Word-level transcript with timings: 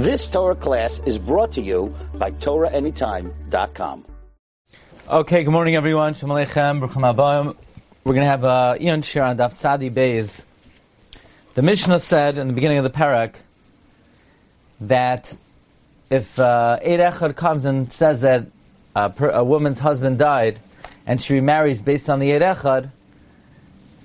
This 0.00 0.30
Torah 0.30 0.54
class 0.54 1.02
is 1.04 1.18
brought 1.18 1.52
to 1.52 1.60
you 1.60 1.94
by 2.14 2.30
TorahAnytime.com. 2.30 4.06
Okay, 5.06 5.44
good 5.44 5.50
morning 5.50 5.76
everyone. 5.76 6.14
Shalom 6.14 6.38
Aleichem, 6.38 6.80
Bruchim 6.80 7.14
Abayim. 7.14 7.54
We're 8.02 8.14
going 8.14 8.24
to 8.24 8.30
have 8.30 8.42
uh, 8.42 8.76
Ian 8.80 9.02
Shir 9.02 9.22
on 9.22 9.36
Daf 9.36 9.60
Tzadi 9.60 9.92
Beis. 9.92 10.42
The 11.52 11.60
Mishnah 11.60 12.00
said 12.00 12.38
in 12.38 12.46
the 12.46 12.54
beginning 12.54 12.78
of 12.78 12.84
the 12.84 12.90
parak 12.90 13.34
that 14.80 15.36
if 16.08 16.38
uh, 16.38 16.78
Eid 16.82 17.00
Echad 17.00 17.36
comes 17.36 17.66
and 17.66 17.92
says 17.92 18.22
that 18.22 18.46
a, 18.96 19.10
per, 19.10 19.28
a, 19.28 19.44
woman's 19.44 19.80
husband 19.80 20.16
died 20.18 20.60
and 21.04 21.20
she 21.20 21.34
remarries 21.34 21.82
based 21.82 22.08
on 22.08 22.20
the 22.20 22.34
Eid 22.34 22.40
Echad, 22.40 22.90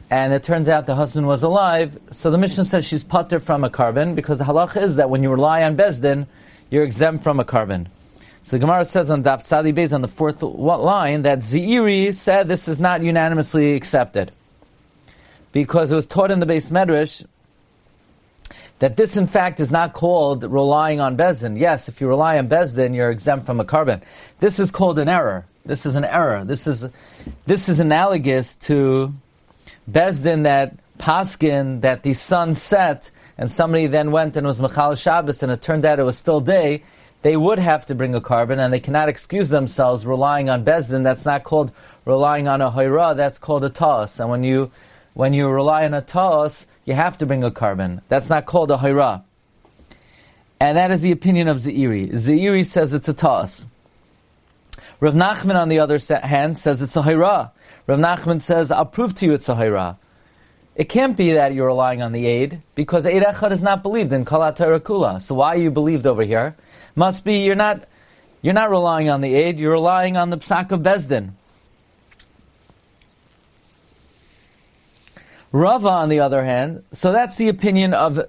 and 0.09 0.33
it 0.33 0.43
turns 0.43 0.69
out 0.69 0.85
the 0.85 0.95
husband 0.95 1.27
was 1.27 1.43
alive, 1.43 1.97
so 2.11 2.29
the 2.29 2.37
Mishnah 2.37 2.65
says 2.65 2.85
she's 2.85 3.03
putter 3.03 3.39
from 3.39 3.63
a 3.63 3.69
korban 3.69 4.15
because 4.15 4.37
the 4.37 4.43
halach 4.45 4.79
is 4.81 4.97
that 4.97 5.09
when 5.09 5.23
you 5.23 5.31
rely 5.31 5.63
on 5.63 5.75
Bezdin, 5.75 6.27
you're 6.69 6.83
exempt 6.83 7.23
from 7.23 7.39
a 7.39 7.45
korban. 7.45 7.87
So 8.43 8.57
the 8.57 8.59
Gemara 8.59 8.85
says 8.85 9.09
on 9.09 9.23
Daf 9.23 9.47
Tzadi 9.47 9.73
Beis 9.73 9.91
on 9.91 10.01
the 10.01 10.07
fourth 10.07 10.43
line 10.43 11.23
that 11.23 11.39
Zeiri 11.39 12.13
said 12.13 12.47
this 12.47 12.67
is 12.67 12.79
not 12.79 13.01
unanimously 13.01 13.73
accepted 13.73 14.31
because 15.51 15.91
it 15.91 15.95
was 15.95 16.05
taught 16.05 16.29
in 16.29 16.39
the 16.39 16.45
beis 16.45 16.69
medrash 16.69 17.25
that 18.79 18.97
this 18.97 19.17
in 19.17 19.25
fact 19.25 19.59
is 19.59 19.71
not 19.71 19.93
called 19.93 20.43
relying 20.43 20.99
on 20.99 21.17
Bezdin. 21.17 21.57
Yes, 21.57 21.89
if 21.89 22.01
you 22.01 22.07
rely 22.07 22.37
on 22.37 22.47
Bezdin, 22.47 22.93
you're 22.93 23.09
exempt 23.09 23.45
from 23.45 23.59
a 23.59 23.65
korban. 23.65 24.03
This 24.39 24.59
is 24.59 24.69
called 24.69 24.99
an 24.99 25.09
error. 25.09 25.45
This 25.65 25.85
is 25.85 25.95
an 25.95 26.05
error. 26.05 26.45
This 26.45 26.67
is 26.67 26.85
this 27.45 27.69
is 27.69 27.79
analogous 27.79 28.53
to 28.55 29.13
Bezdin 29.89 30.43
that 30.43 30.75
Paskin 30.97 31.81
that 31.81 32.03
the 32.03 32.13
sun 32.13 32.55
set 32.55 33.11
and 33.37 33.51
somebody 33.51 33.87
then 33.87 34.11
went 34.11 34.37
and 34.37 34.47
was 34.47 34.59
Machal 34.61 34.95
Shabbos 34.95 35.43
and 35.43 35.51
it 35.51 35.61
turned 35.61 35.85
out 35.85 35.99
it 35.99 36.03
was 36.03 36.17
still 36.17 36.39
day 36.39 36.83
they 37.25 37.35
would 37.35 37.57
have 37.57 37.87
to 37.87 37.95
bring 37.95 38.13
a 38.13 38.21
korban, 38.21 38.59
and 38.59 38.71
they 38.71 38.79
cannot 38.79 39.09
excuse 39.09 39.49
themselves 39.49 40.05
relying 40.05 40.47
on 40.47 40.63
bezdin. 40.63 41.03
That's 41.03 41.25
not 41.25 41.43
called 41.43 41.71
relying 42.05 42.47
on 42.47 42.61
a 42.61 42.69
hoira. 42.69 43.17
That's 43.17 43.39
called 43.39 43.65
a 43.65 43.69
ta'as. 43.69 44.19
And 44.19 44.29
when 44.29 44.43
you 44.43 44.69
when 45.15 45.33
you 45.33 45.47
rely 45.49 45.85
on 45.85 45.95
a 45.95 46.03
ta'as, 46.03 46.67
you 46.85 46.93
have 46.93 47.17
to 47.17 47.25
bring 47.25 47.43
a 47.43 47.49
korban. 47.49 48.01
That's 48.09 48.29
not 48.29 48.45
called 48.45 48.69
a 48.69 48.77
hoira. 48.77 49.23
And 50.59 50.77
that 50.77 50.91
is 50.91 51.01
the 51.01 51.11
opinion 51.11 51.47
of 51.47 51.57
Zeiri. 51.57 52.11
Zeiri 52.11 52.63
says 52.63 52.93
it's 52.93 53.09
a 53.09 53.13
ta'as. 53.13 53.65
Rav 54.99 55.15
Nachman, 55.15 55.55
on 55.55 55.69
the 55.69 55.79
other 55.79 55.97
hand, 56.21 56.59
says 56.59 56.83
it's 56.83 56.95
a 56.95 57.01
hoira. 57.01 57.49
Rav 57.87 57.99
Nachman 57.99 58.41
says, 58.41 58.71
I'll 58.71 58.85
prove 58.85 59.15
to 59.15 59.25
you 59.25 59.33
it's 59.33 59.49
a 59.49 59.55
hoira. 59.55 59.97
It 60.75 60.89
can't 60.89 61.15
be 61.15 61.33
that 61.33 61.53
you're 61.53 61.67
relying 61.67 62.01
on 62.01 62.11
the 62.11 62.25
aid, 62.25 62.61
because 62.73 63.05
aid 63.05 63.23
echad 63.23 63.51
is 63.51 63.61
not 63.61 63.83
believed 63.83 64.11
in 64.11 64.25
Kalat 64.25 64.57
Kula. 64.81 65.21
So 65.21 65.35
why 65.35 65.55
you 65.55 65.71
believed 65.71 66.05
over 66.05 66.23
here? 66.23 66.55
must 66.95 67.23
be 67.23 67.39
you're 67.39 67.55
not 67.55 67.87
you're 68.41 68.53
not 68.53 68.69
relying 68.69 69.09
on 69.09 69.21
the 69.21 69.33
aid, 69.33 69.57
you're 69.57 69.71
relying 69.71 70.17
on 70.17 70.29
the 70.29 70.37
psak 70.37 70.71
of 70.71 70.81
Bezdin. 70.81 71.31
Rava, 75.51 75.89
on 75.89 76.09
the 76.09 76.19
other 76.19 76.43
hand, 76.43 76.83
so 76.91 77.11
that's 77.11 77.37
the 77.37 77.47
opinion 77.47 77.93
of 77.93 78.19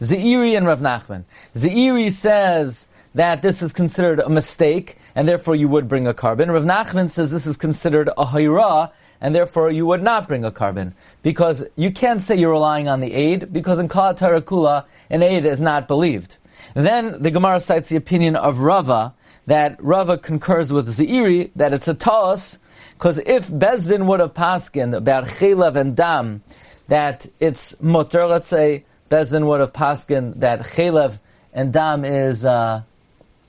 Zeiri 0.00 0.56
and 0.56 0.66
Rav 0.66 0.80
Nachman. 0.80 1.24
Zeiri 1.54 2.10
says 2.10 2.86
that 3.14 3.42
this 3.42 3.62
is 3.62 3.72
considered 3.72 4.18
a 4.18 4.28
mistake, 4.28 4.96
and 5.14 5.28
therefore 5.28 5.54
you 5.54 5.68
would 5.68 5.88
bring 5.88 6.06
a 6.06 6.14
korban. 6.14 6.52
Rav 6.52 6.64
Nachman 6.64 7.10
says 7.10 7.30
this 7.30 7.46
is 7.46 7.56
considered 7.56 8.08
a 8.08 8.26
hayra, 8.26 8.92
and 9.20 9.34
therefore 9.34 9.70
you 9.70 9.86
would 9.86 10.02
not 10.02 10.26
bring 10.26 10.44
a 10.44 10.50
korban 10.50 10.92
Because 11.22 11.64
you 11.76 11.90
can't 11.90 12.20
say 12.20 12.36
you're 12.36 12.52
relying 12.52 12.88
on 12.88 13.00
the 13.00 13.12
aid, 13.12 13.52
because 13.52 13.78
in 13.78 13.88
Kala 13.88 14.14
Tarakula, 14.14 14.84
an 15.10 15.22
aid 15.22 15.44
is 15.44 15.60
not 15.60 15.88
believed. 15.88 16.36
Then 16.74 17.22
the 17.22 17.30
Gemara 17.30 17.60
cites 17.60 17.88
the 17.88 17.96
opinion 17.96 18.36
of 18.36 18.58
Rava 18.58 19.14
that 19.46 19.82
Rava 19.82 20.18
concurs 20.18 20.72
with 20.72 20.88
Zeiri 20.88 21.50
that 21.56 21.72
it's 21.72 21.88
a 21.88 21.94
toss 21.94 22.58
because 23.02 23.18
if 23.18 23.48
Bezdin 23.48 24.06
would 24.06 24.20
have 24.20 24.32
paskin 24.32 24.94
about 24.94 25.26
chelev 25.26 25.74
and 25.74 25.96
dam 25.96 26.42
that 26.86 27.26
it's 27.40 27.74
mutter, 27.80 28.26
let's 28.26 28.46
say 28.46 28.84
Bezdin 29.10 29.46
would 29.46 29.58
have 29.58 29.72
paskin 29.72 30.38
that 30.38 30.60
chelev 30.60 31.18
and 31.52 31.72
dam 31.72 32.04
is 32.04 32.44
uh, 32.44 32.82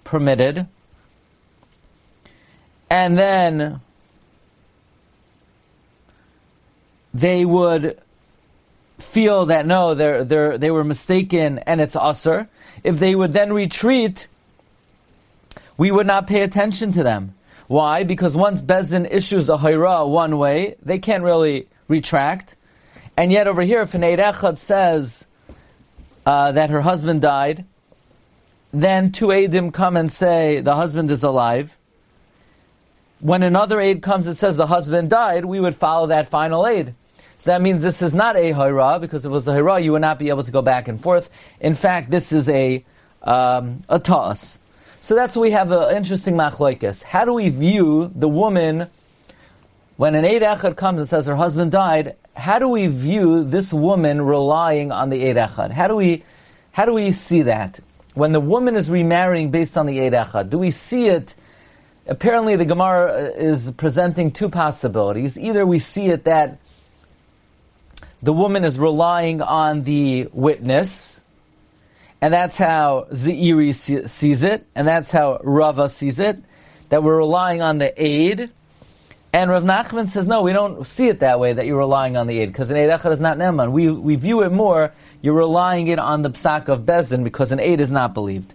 permitted, 0.03 0.67
and 2.93 3.17
then 3.17 3.81
they 7.11 7.43
would 7.43 7.99
feel 8.99 9.47
that 9.47 9.65
no, 9.65 9.95
they're, 9.95 10.23
they're, 10.23 10.59
they 10.59 10.69
were 10.69 10.83
mistaken 10.83 11.57
and 11.57 11.81
it's 11.81 11.95
usr, 11.95 12.47
if 12.83 12.99
they 12.99 13.15
would 13.15 13.33
then 13.33 13.51
retreat, 13.51 14.27
we 15.75 15.89
would 15.89 16.05
not 16.05 16.27
pay 16.27 16.43
attention 16.43 16.91
to 16.91 17.01
them. 17.01 17.33
Why? 17.65 18.03
Because 18.03 18.35
once 18.35 18.61
Bezdin 18.61 19.11
issues 19.11 19.49
a 19.49 19.57
hayra 19.57 20.07
one 20.07 20.37
way, 20.37 20.75
they 20.83 20.99
can't 20.99 21.23
really 21.23 21.67
retract. 21.87 22.55
And 23.17 23.31
yet 23.31 23.47
over 23.47 23.63
here, 23.63 23.81
if 23.81 23.95
an 23.95 24.03
Eid 24.03 24.19
Echad 24.19 24.59
says 24.59 25.25
uh, 26.27 26.51
that 26.51 26.69
her 26.69 26.81
husband 26.81 27.21
died, 27.21 27.65
then 28.71 29.11
two 29.11 29.29
Eidim 29.29 29.73
come 29.73 29.97
and 29.97 30.11
say 30.11 30.59
the 30.59 30.75
husband 30.75 31.09
is 31.09 31.23
alive. 31.23 31.75
When 33.23 33.41
another 33.41 33.79
aid 33.79 34.01
comes 34.01 34.27
and 34.27 34.35
says 34.35 34.57
the 34.57 34.67
husband 34.67 35.09
died, 35.09 35.45
we 35.45 35.57
would 35.57 35.77
follow 35.77 36.07
that 36.07 36.27
final 36.27 36.67
aid. 36.67 36.93
So 37.37 37.51
that 37.51 37.61
means 37.61 37.81
this 37.81 38.01
is 38.01 38.13
not 38.13 38.35
a 38.35 38.51
hayra, 38.51 38.99
because 38.99 39.23
if 39.23 39.29
it 39.29 39.33
was 39.33 39.47
a 39.47 39.53
hayra, 39.53 39.81
you 39.81 39.93
would 39.93 40.01
not 40.01 40.19
be 40.19 40.27
able 40.27 40.43
to 40.43 40.51
go 40.51 40.61
back 40.61 40.89
and 40.89 41.01
forth. 41.01 41.29
In 41.61 41.73
fact, 41.73 42.11
this 42.11 42.33
is 42.33 42.49
a, 42.49 42.83
um, 43.21 43.81
a 43.87 43.97
ta'as. 43.97 44.59
So 44.99 45.15
that's 45.15 45.37
we 45.37 45.51
have 45.51 45.71
an 45.71 45.95
interesting 45.95 46.35
machlokes. 46.35 47.01
How 47.01 47.23
do 47.23 47.31
we 47.31 47.47
view 47.47 48.11
the 48.13 48.27
woman 48.27 48.89
when 49.95 50.15
an 50.15 50.25
Eid 50.25 50.41
Echad 50.41 50.75
comes 50.75 50.99
and 50.99 51.07
says 51.07 51.25
her 51.25 51.37
husband 51.37 51.71
died? 51.71 52.17
How 52.35 52.59
do 52.59 52.67
we 52.67 52.87
view 52.87 53.45
this 53.45 53.71
woman 53.71 54.21
relying 54.21 54.91
on 54.91 55.09
the 55.09 55.29
Eid 55.29 55.37
Echad? 55.37 55.71
How 55.71 55.87
do 55.87 55.95
we, 55.95 56.25
how 56.73 56.83
do 56.83 56.91
we 56.91 57.13
see 57.13 57.43
that? 57.43 57.79
When 58.15 58.33
the 58.33 58.41
woman 58.41 58.75
is 58.75 58.89
remarrying 58.89 59.49
based 59.49 59.77
on 59.77 59.85
the 59.85 60.01
Eid 60.01 60.11
Echad, 60.11 60.49
do 60.49 60.57
we 60.57 60.71
see 60.71 61.07
it? 61.07 61.35
Apparently, 62.05 62.57
the 62.57 62.65
Gemara 62.65 63.11
uh, 63.11 63.39
is 63.39 63.71
presenting 63.71 64.31
two 64.31 64.49
possibilities. 64.49 65.37
Either 65.37 65.65
we 65.65 65.79
see 65.79 66.07
it 66.07 66.25
that 66.25 66.59
the 68.21 68.33
woman 68.33 68.65
is 68.65 68.77
relying 68.77 69.41
on 69.41 69.83
the 69.83 70.29
witness, 70.33 71.19
and 72.21 72.33
that's 72.33 72.57
how 72.57 73.07
Zeiri 73.11 73.73
sees 73.73 74.43
it, 74.43 74.65
and 74.75 74.87
that's 74.87 75.11
how 75.11 75.39
Rava 75.43 75.89
sees 75.89 76.19
it, 76.19 76.41
that 76.89 77.03
we're 77.03 77.17
relying 77.17 77.61
on 77.61 77.77
the 77.77 77.93
aid. 78.01 78.49
And 79.33 79.49
Rav 79.49 79.63
Nachman 79.63 80.09
says, 80.09 80.27
no, 80.27 80.41
we 80.41 80.53
don't 80.53 80.85
see 80.85 81.07
it 81.07 81.19
that 81.19 81.39
way, 81.39 81.53
that 81.53 81.65
you're 81.65 81.77
relying 81.77 82.17
on 82.17 82.27
the 82.27 82.39
aid, 82.39 82.49
because 82.49 82.69
an 82.69 82.77
aid 82.77 82.89
echad 82.89 83.11
is 83.11 83.19
not 83.19 83.37
neman. 83.37 83.71
We, 83.71 83.89
we 83.89 84.15
view 84.15 84.43
it 84.43 84.51
more, 84.51 84.93
you're 85.21 85.33
relying 85.33 85.87
it 85.87 85.99
on 85.99 86.21
the 86.21 86.29
psak 86.29 86.67
of 86.67 86.81
Bezdin, 86.81 87.23
because 87.23 87.51
an 87.51 87.59
aid 87.59 87.81
is 87.81 87.89
not 87.89 88.13
believed. 88.13 88.53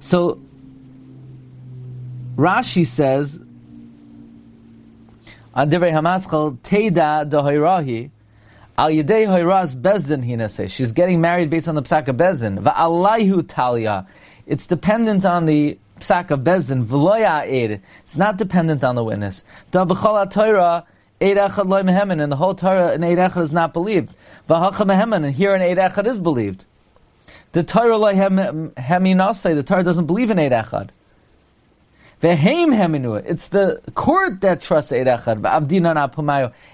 So, 0.00 0.40
Rashi 2.38 2.86
says, 2.86 3.40
on 5.54 5.70
Divrei 5.70 5.90
Hamaschal, 5.90 6.56
Teda 6.58 7.28
Dohirahi, 7.28 8.10
Al 8.78 8.90
Yedei 8.90 9.26
Hoiraz 9.26 9.74
Bezdin 9.74 10.24
Hinase. 10.24 10.70
She's 10.70 10.92
getting 10.92 11.20
married 11.20 11.50
based 11.50 11.66
on 11.66 11.74
the 11.74 11.82
Psak 11.82 12.06
of 12.06 12.14
Bezdin. 12.16 12.62
Va'alayhu 12.62 13.44
Talia. 13.48 14.06
It's 14.46 14.66
dependent 14.66 15.24
on 15.24 15.46
the 15.46 15.76
Psak 15.98 16.30
of 16.30 16.40
Bezdin. 16.40 16.86
V'loya. 16.86 17.80
It's 18.04 18.16
not 18.16 18.36
dependent 18.36 18.84
on 18.84 18.94
the 18.94 19.02
witness. 19.02 19.42
Da 19.72 19.84
B'chol 19.84 20.30
Torah, 20.30 20.86
Eid 21.20 21.38
Echad 21.38 21.66
Loy 21.66 21.82
Mehemen. 21.82 22.22
And 22.22 22.30
the 22.30 22.36
whole 22.36 22.54
Torah 22.54 22.92
in 22.92 23.02
Eid 23.02 23.18
Echad 23.18 23.42
is 23.42 23.52
not 23.52 23.72
believed. 23.72 24.14
V'hacha 24.48 24.86
Mehemen. 24.86 25.24
And 25.24 25.34
here 25.34 25.56
in 25.56 25.60
Eid 25.60 25.78
Echad 25.78 26.06
is 26.06 26.20
believed. 26.20 26.64
The 27.50 27.64
Torah 27.64 27.98
Loy 27.98 28.14
Heminase. 28.14 29.56
The 29.56 29.64
Torah 29.64 29.82
doesn't 29.82 30.06
believe 30.06 30.30
in 30.30 30.38
Eid 30.38 30.52
Echad. 30.52 30.90
It's 32.20 33.48
the 33.48 33.80
court 33.94 34.40
that 34.40 34.60
trusts 34.60 34.90
Eid 34.90 35.06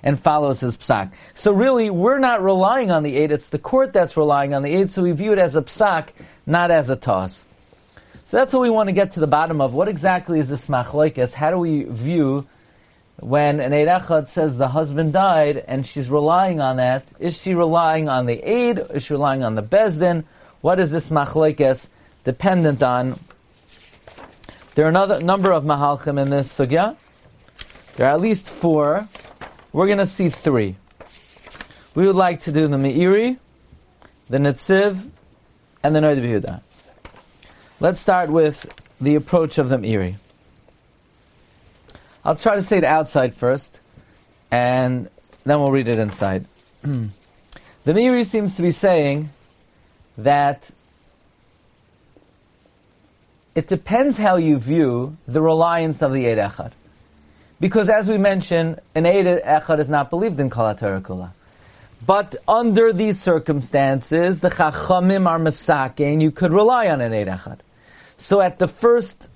and 0.03 0.21
follows 0.21 0.61
his 0.61 0.77
psak. 0.77 1.13
So 1.35 1.53
really, 1.53 1.91
we're 1.91 2.19
not 2.19 2.43
relying 2.43 2.91
on 2.91 3.03
the 3.03 3.23
Eid, 3.23 3.31
it's 3.31 3.51
the 3.51 3.59
court 3.59 3.93
that's 3.93 4.17
relying 4.17 4.55
on 4.55 4.63
the 4.63 4.75
Eid, 4.75 4.91
so 4.91 5.03
we 5.03 5.13
view 5.13 5.33
it 5.33 5.39
as 5.39 5.55
a 5.55 5.63
psak, 5.63 6.09
not 6.47 6.71
as 6.71 6.89
a 6.89 6.97
toss. 6.97 7.45
So 8.25 8.39
that's 8.39 8.55
what 8.55 8.63
we 8.63 8.71
want 8.71 8.89
to 8.89 8.95
get 8.95 9.13
to 9.13 9.21
the 9.21 9.27
bottom 9.27 9.61
of. 9.61 9.75
What 9.75 9.89
exactly 9.89 10.41
is 10.41 10.49
this 10.49 10.69
machloikas? 10.69 11.35
How 11.35 11.51
do 11.51 11.59
we 11.59 11.85
view 11.85 12.47
when 13.21 13.61
an 13.61 13.75
Eid 13.75 14.29
says 14.29 14.57
the 14.57 14.69
husband 14.69 15.13
died 15.13 15.59
and 15.69 15.87
she's 15.87 16.09
relying 16.09 16.59
on 16.59 16.79
that? 16.79 17.07
Is 17.19 17.39
she 17.39 17.55
relying 17.55 18.09
on 18.09 18.25
the 18.25 18.43
Eid? 18.43 18.79
Is 18.95 19.05
she 19.05 19.13
relying 19.13 19.45
on 19.45 19.57
the 19.57 19.63
Bezdin? 19.63 20.25
What 20.63 20.81
is 20.81 20.91
this 20.91 21.11
machloikas 21.11 21.89
dependent 22.25 22.83
on? 22.83 23.19
There 24.75 24.85
are 24.85 24.89
another 24.89 25.21
number 25.21 25.53
of 25.53 25.63
mahalchim 25.63 26.21
in 26.21 26.31
this 26.31 26.53
sugya. 26.53 26.97
There 27.95 28.09
are 28.09 28.15
at 28.15 28.21
least 28.21 28.49
four. 28.51 29.09
We're 29.73 29.87
going 29.87 29.99
to 29.99 30.07
see 30.07 30.31
three. 30.31 30.75
We 31.95 32.09
would 32.09 32.17
like 32.17 32.43
to 32.43 32.53
do 32.53 32.67
the 32.67 32.77
Meiri, 32.77 33.39
the 34.27 34.39
Netziv, 34.39 35.11
and 35.85 35.95
the 35.95 36.01
Noda 36.01 36.21
B'Yehuda. 36.21 36.61
Let's 37.79 38.01
start 38.01 38.31
with 38.31 38.67
the 39.01 39.15
approach 39.15 39.59
of 39.59 39.69
the 39.69 39.77
Meiri. 39.77 40.17
I'll 42.25 42.35
try 42.35 42.57
to 42.57 42.63
say 42.63 42.79
it 42.79 42.85
outside 42.85 43.33
first, 43.33 43.79
and 44.51 45.09
then 45.45 45.61
we'll 45.61 45.71
read 45.71 45.87
it 45.87 46.01
inside. 46.01 46.47
the 46.83 47.11
Meiri 47.87 48.27
seems 48.27 48.57
to 48.57 48.63
be 48.63 48.73
saying 48.73 49.31
that 50.19 50.69
it 53.55 53.69
depends 53.69 54.19
how 54.19 54.37
you 54.37 54.59
view 54.59 55.17
the 55.29 55.41
reliance 55.41 56.03
of 56.03 56.13
the 56.13 56.29
Eid 56.29 56.39
Echad. 56.39 56.73
Because 57.61 57.89
as 57.89 58.09
we 58.09 58.19
mentioned, 58.19 58.81
an 58.95 59.07
Eid 59.07 59.27
Echad 59.27 59.79
is 59.79 59.89
not 59.89 60.11
believed 60.11 60.41
in 60.41 60.51
Kol 60.51 60.75
Kula. 60.75 61.31
But 62.05 62.37
under 62.47 62.93
these 62.93 63.21
circumstances, 63.21 64.41
the 64.41 64.51
Chachamim 64.51 65.27
are 65.27 65.39
Masakin, 65.39 66.21
you 66.21 66.31
could 66.31 66.53
rely 66.53 66.89
on 66.89 67.01
an 67.01 67.13
Eid 67.13 67.29
Echad. 67.29 67.61
So 68.19 68.41
at 68.41 68.59
the 68.59 68.69
first 68.69 69.29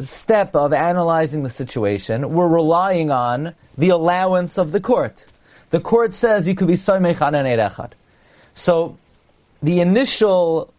step 0.00 0.56
of 0.56 0.72
analyzing 0.72 1.42
the 1.42 1.50
situation, 1.50 2.32
we're 2.32 2.48
relying 2.48 3.10
on 3.10 3.54
the 3.76 3.90
allowance 3.90 4.58
of 4.58 4.72
the 4.72 4.80
court. 4.80 5.24
The 5.70 5.80
court 5.80 6.14
says 6.14 6.48
you 6.48 6.54
could 6.54 6.68
be 6.68 6.74
Soimech 6.74 7.20
on 7.20 7.34
an 7.34 7.46
Eid 7.46 7.58
Echad. 7.58 7.92
So 8.54 8.96
the 9.62 9.80
initial 9.80 10.72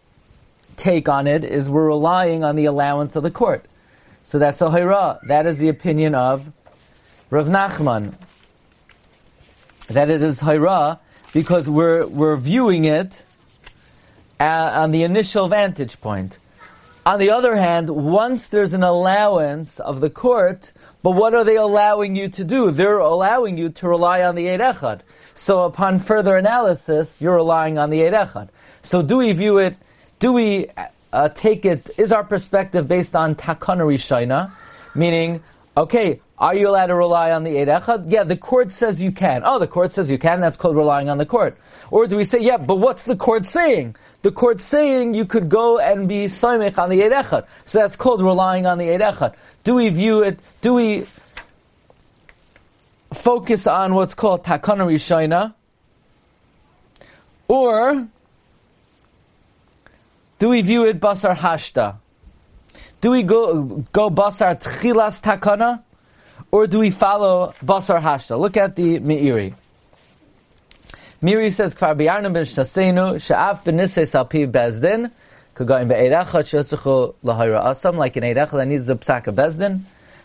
take 0.78 1.10
on 1.10 1.28
it 1.28 1.44
is 1.44 1.70
we're 1.70 1.88
relying 1.88 2.44
on 2.44 2.56
the 2.56 2.66
allowance 2.66 3.16
of 3.16 3.24
the 3.24 3.32
court. 3.32 3.66
So 4.24 4.40
that's 4.40 4.62
a 4.62 4.66
hayra. 4.66 5.20
That 5.28 5.46
is 5.46 5.58
the 5.58 5.70
opinion 5.70 6.16
of 6.16 6.52
Rav 7.30 7.48
Nachman. 7.48 8.14
That 9.88 10.10
it 10.10 10.22
is 10.22 10.42
hayra 10.42 11.00
because 11.34 11.70
we're, 11.70 12.06
we're 12.08 12.36
viewing 12.36 12.86
it 12.86 13.26
uh, 14.40 14.44
on 14.44 14.92
the 14.92 15.04
initial 15.04 15.48
vantage 15.48 16.00
point. 16.00 16.40
On 17.06 17.20
the 17.20 17.30
other 17.30 17.56
hand, 17.56 17.90
once 17.90 18.48
there's 18.50 18.74
an 18.74 18.84
allowance 18.84 19.80
of 19.80 20.02
the 20.02 20.10
court, 20.10 20.74
but 21.04 21.12
what 21.12 21.34
are 21.34 21.46
they 21.46 21.56
allowing 21.56 22.18
you 22.18 22.28
to 22.28 22.44
do? 22.44 22.70
They're 22.70 22.98
allowing 22.98 23.58
you 23.58 23.70
to 23.70 23.88
rely 23.88 24.24
on 24.24 24.36
the 24.36 24.50
Eid 24.50 24.60
Echad. 24.60 25.02
So 25.34 25.64
upon 25.64 26.00
further 26.00 26.36
analysis, 26.36 27.22
you're 27.22 27.36
relying 27.36 27.78
on 27.78 27.92
the 27.92 28.06
Eid 28.06 28.12
Echad. 28.12 28.50
So 28.84 29.02
do 29.02 29.18
we 29.18 29.32
view 29.32 29.58
it, 29.58 29.78
do 30.20 30.34
we 30.34 30.68
uh, 31.14 31.30
take 31.30 31.66
it, 31.66 31.90
is 31.98 32.12
our 32.12 32.24
perspective 32.24 32.88
based 32.88 33.16
on 33.16 33.36
Takana 33.36 33.86
Rishayna? 33.86 34.52
Meaning, 34.96 35.44
okay, 35.76 36.20
are 36.40 36.56
you 36.56 36.70
allowed 36.70 36.88
to 36.88 36.96
rely 36.96 37.32
on 37.32 37.44
the 37.44 37.60
Eid 37.60 37.68
Echad? 37.68 38.12
Yeah, 38.12 38.24
the 38.24 38.38
court 38.38 38.72
says 38.72 39.02
you 39.02 39.12
can. 39.12 39.44
Oh, 39.46 39.60
the 39.60 39.68
court 39.68 39.94
says 39.94 40.10
you 40.10 40.18
can, 40.18 40.40
that's 40.42 40.58
called 40.58 40.76
relying 40.76 41.10
on 41.10 41.18
the 41.18 41.26
court. 41.26 41.58
Or 41.92 42.08
do 42.08 42.18
we 42.18 42.24
say, 42.24 42.40
yeah, 42.40 42.58
but 42.58 42.76
what's 42.76 43.06
the 43.06 43.16
court 43.16 43.46
saying? 43.46 43.96
The 44.24 44.32
court 44.32 44.60
saying 44.62 45.14
you 45.14 45.26
could 45.26 45.50
go 45.50 45.80
and 45.80 46.08
be 46.08 46.26
Soimech 46.26 46.78
on 46.78 46.90
the 46.90 47.04
Eid 47.04 47.12
Echad. 47.12 47.46
So 47.66 47.80
that's 47.80 47.96
called 47.96 48.22
relying 48.22 48.66
on 48.66 48.78
the 48.78 48.92
Eid 48.92 49.02
Echad. 49.02 49.36
Do 49.64 49.76
we 49.76 49.90
view 49.90 50.24
it, 50.24 50.40
do 50.62 50.74
we 50.74 51.06
focus 53.14 53.68
on 53.68 53.94
what's 53.94 54.14
called 54.14 54.44
Takana 54.44 54.86
Rishayna? 54.86 55.54
Or 57.48 58.08
do 60.40 60.50
we 60.50 60.62
view 60.62 60.86
it 60.86 61.00
Basar 61.00 61.36
Hashta? 61.36 61.96
Do 63.02 63.12
we 63.12 63.24
go, 63.24 63.86
go 63.92 64.10
Basar 64.10 64.62
Tchilas 64.62 65.22
Takana? 65.22 65.84
Or 66.52 66.68
do 66.68 66.80
we 66.80 66.92
follow 66.92 67.54
Basar 67.64 68.02
Hashta? 68.02 68.40
Look 68.40 68.58
at 68.58 68.76
the 68.76 69.00
Meiri. 69.00 69.54
Meiri 71.22 71.52
says, 71.52 71.74
Kvar 71.74 71.98
biyarnu 71.98 72.32
ben 72.32 72.44
shasenu, 72.44 73.16
sha'af 73.16 73.64
b'nises 73.64 74.14
al 74.14 74.26
pi 74.26 74.46
bezdin, 74.46 75.10
kagayim 75.56 75.88
be'erecha 75.88 76.46
she'otzuchu 76.46 77.16
lahayra 77.24 77.66
asam, 77.66 77.96
like 77.96 78.16
an 78.18 78.24
erecha 78.24 78.52
that 78.52 78.68
needs 78.68 78.86
the 78.86 78.96
psak 78.96 79.26
of 79.26 79.34
bezdin, 79.34 79.80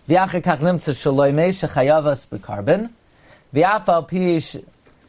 v'yacher 0.06 0.42
kach 0.42 0.58
nimtza 0.58 0.92
shaloime 0.92 1.48
shechayavas 1.48 2.26
b'karbin, 2.26 2.90
v'yaf 3.54 3.88
al 3.88 4.02
pi 4.02 4.38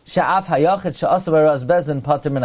sha'af 0.08 0.46
hayachet 0.46 0.96
she'asav 0.96 1.66
bezdin 1.66 2.02
pater 2.02 2.30
min 2.30 2.44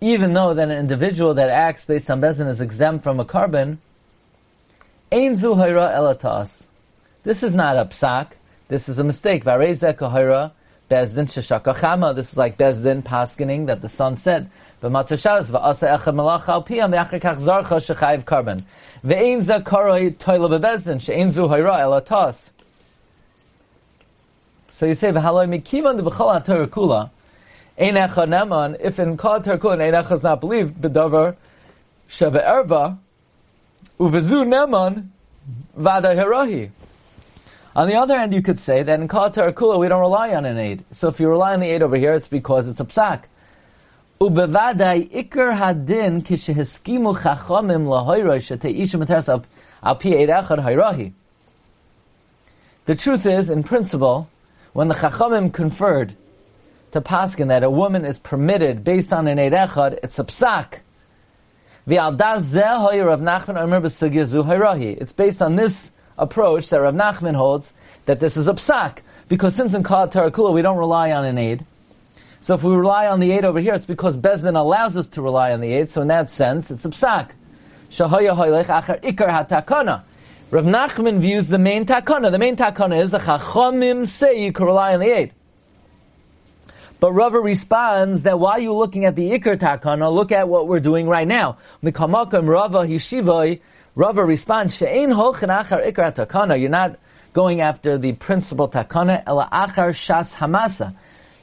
even 0.00 0.32
though 0.32 0.54
that 0.54 0.70
an 0.70 0.76
individual 0.76 1.34
that 1.34 1.50
acts 1.50 1.84
based 1.84 2.10
on 2.10 2.20
bezin 2.20 2.48
is 2.48 2.60
exempt 2.60 3.02
from 3.04 3.20
a 3.20 3.24
korban, 3.24 3.78
Ein 5.10 5.36
zu 5.36 5.54
elatas. 5.54 6.66
This 7.22 7.42
is 7.42 7.54
not 7.54 7.78
a 7.78 7.86
psak. 7.86 8.32
This 8.68 8.90
is 8.90 8.98
a 8.98 9.04
mistake. 9.04 9.42
Varezeh 9.42 9.94
kahira 9.94 10.52
bezdin 10.90 11.26
sheshakachama. 11.26 12.14
This 12.14 12.32
is 12.32 12.36
like 12.36 12.58
bezdin 12.58 13.02
paskening 13.02 13.66
that 13.66 13.80
the 13.80 13.88
son 13.88 14.18
said. 14.18 14.50
V'matzashaz 14.82 15.50
v'asa 15.50 15.96
echad 15.96 16.14
malach 16.14 16.46
al 16.48 16.62
piyam 16.62 16.92
v'achakach 16.92 17.40
zarcha 17.40 17.80
shechayiv 17.80 18.24
korban. 18.24 18.62
Ve'ein 19.02 19.40
ze 19.40 19.60
karoi 19.60 20.14
toila 20.14 20.60
bebezdin 20.60 21.00
she'ein 21.00 21.32
zu 21.32 21.48
elatas. 21.48 22.50
So 24.68 24.84
you 24.84 24.94
say 24.94 25.10
v'haloi 25.10 25.48
mikivan 25.48 25.96
de 25.96 26.02
b'chol 26.02 26.34
ha 26.34 26.66
kula. 26.66 27.10
Ein 27.78 27.94
echad 27.94 28.28
neman. 28.28 28.76
If 28.80 28.98
in 28.98 29.16
kol 29.16 29.42
ha 29.42 29.56
kula 29.56 29.80
ein 29.80 29.94
is 29.94 30.22
not 30.22 30.40
believed, 30.40 30.74
b'dover 30.80 31.36
shebe'erva 32.08 32.98
Uvezu 33.98 34.46
neman 34.46 35.08
vada 35.76 36.14
herahi. 36.14 36.70
On 37.74 37.88
the 37.88 37.94
other 37.96 38.18
hand, 38.18 38.32
you 38.32 38.42
could 38.42 38.58
say 38.58 38.82
that 38.82 39.00
in 39.00 39.08
Kala 39.08 39.30
Kula 39.30 39.78
we 39.78 39.88
don't 39.88 40.00
rely 40.00 40.34
on 40.34 40.44
an 40.44 40.58
aid. 40.58 40.84
So 40.92 41.08
if 41.08 41.20
you 41.20 41.28
rely 41.28 41.54
on 41.54 41.60
the 41.60 41.68
aid 41.68 41.82
over 41.82 41.96
here, 41.96 42.12
it's 42.12 42.28
because 42.28 42.66
it's 42.66 42.80
a 42.80 42.84
psak. 42.84 43.24
Ubevadai 44.20 45.10
ikar 45.10 45.56
hadin 45.56 46.22
kishehiskimu 46.22 47.16
chachamim 47.18 47.86
lahoyroi 47.86 48.38
sheteisha 48.38 49.04
matasab 49.04 49.44
al 49.82 49.94
pi 49.96 50.10
echad 50.10 50.58
hayrahi. 50.58 51.12
The 52.86 52.94
truth 52.94 53.26
is, 53.26 53.48
in 53.48 53.62
principle, 53.62 54.28
when 54.72 54.88
the 54.88 54.94
chachamim 54.94 55.52
conferred 55.52 56.16
to 56.92 57.00
paskin 57.00 57.48
that 57.48 57.62
a 57.62 57.70
woman 57.70 58.04
is 58.04 58.18
permitted 58.18 58.84
based 58.84 59.12
on 59.12 59.26
an 59.26 59.38
eid 59.38 59.52
echad, 59.52 59.98
it's 60.02 60.18
a 60.18 60.24
psak. 60.24 60.80
It's 65.00 65.12
based 65.12 65.42
on 65.42 65.56
this 65.56 65.90
approach 66.18 66.68
that 66.68 66.80
Rav 66.80 66.94
Nachman 66.94 67.34
holds 67.34 67.72
that 68.06 68.20
this 68.20 68.36
is 68.36 68.48
a 68.48 68.54
psak. 68.54 68.98
Because 69.28 69.54
since 69.54 69.74
in 69.74 69.82
Kala 69.82 70.08
Tarakula 70.08 70.52
we 70.52 70.62
don't 70.62 70.78
rely 70.78 71.12
on 71.12 71.24
an 71.24 71.38
aid, 71.38 71.64
so 72.40 72.54
if 72.54 72.62
we 72.62 72.74
rely 72.74 73.06
on 73.08 73.20
the 73.20 73.32
aid 73.32 73.44
over 73.44 73.58
here, 73.58 73.74
it's 73.74 73.84
because 73.84 74.16
Bezdin 74.16 74.56
allows 74.58 74.96
us 74.96 75.06
to 75.08 75.22
rely 75.22 75.52
on 75.52 75.60
the 75.60 75.72
aid, 75.72 75.88
so 75.88 76.02
in 76.02 76.08
that 76.08 76.30
sense, 76.30 76.70
it's 76.70 76.84
a 76.84 76.90
psak. 76.90 77.30
Rav 80.50 80.64
Nachman 80.64 81.18
views 81.18 81.48
the 81.48 81.58
main 81.58 81.84
takana. 81.84 82.30
The 82.30 82.38
main 82.38 82.56
takana 82.56 83.02
is 83.02 83.10
the 83.10 83.18
Chachamim 83.18 84.06
say 84.06 84.44
you 84.44 84.52
can 84.52 84.66
rely 84.66 84.94
on 84.94 85.00
the 85.00 85.10
aid. 85.10 85.32
But 87.00 87.12
Rava 87.12 87.38
responds 87.38 88.22
that 88.22 88.40
while 88.40 88.58
you're 88.58 88.72
looking 88.72 89.04
at 89.04 89.14
the 89.14 89.30
Iker 89.30 89.56
Takana, 89.56 90.12
look 90.12 90.32
at 90.32 90.48
what 90.48 90.66
we're 90.66 90.80
doing 90.80 91.06
right 91.06 91.28
now. 91.28 91.58
Rava 91.82 91.90
Yeshivai, 91.92 93.60
Rava 93.94 94.24
responds, 94.24 94.76
She'ein 94.76 95.10
holchen 95.10 95.48
achar 95.48 95.86
Iker 95.92 96.12
Takana. 96.12 96.60
You're 96.60 96.70
not 96.70 96.98
going 97.32 97.60
after 97.60 97.98
the 97.98 98.12
principal 98.14 98.68
Takana, 98.68 99.22
ela 99.26 99.48
achar 99.52 99.90
shas 99.90 100.34
hamasa. 100.34 100.94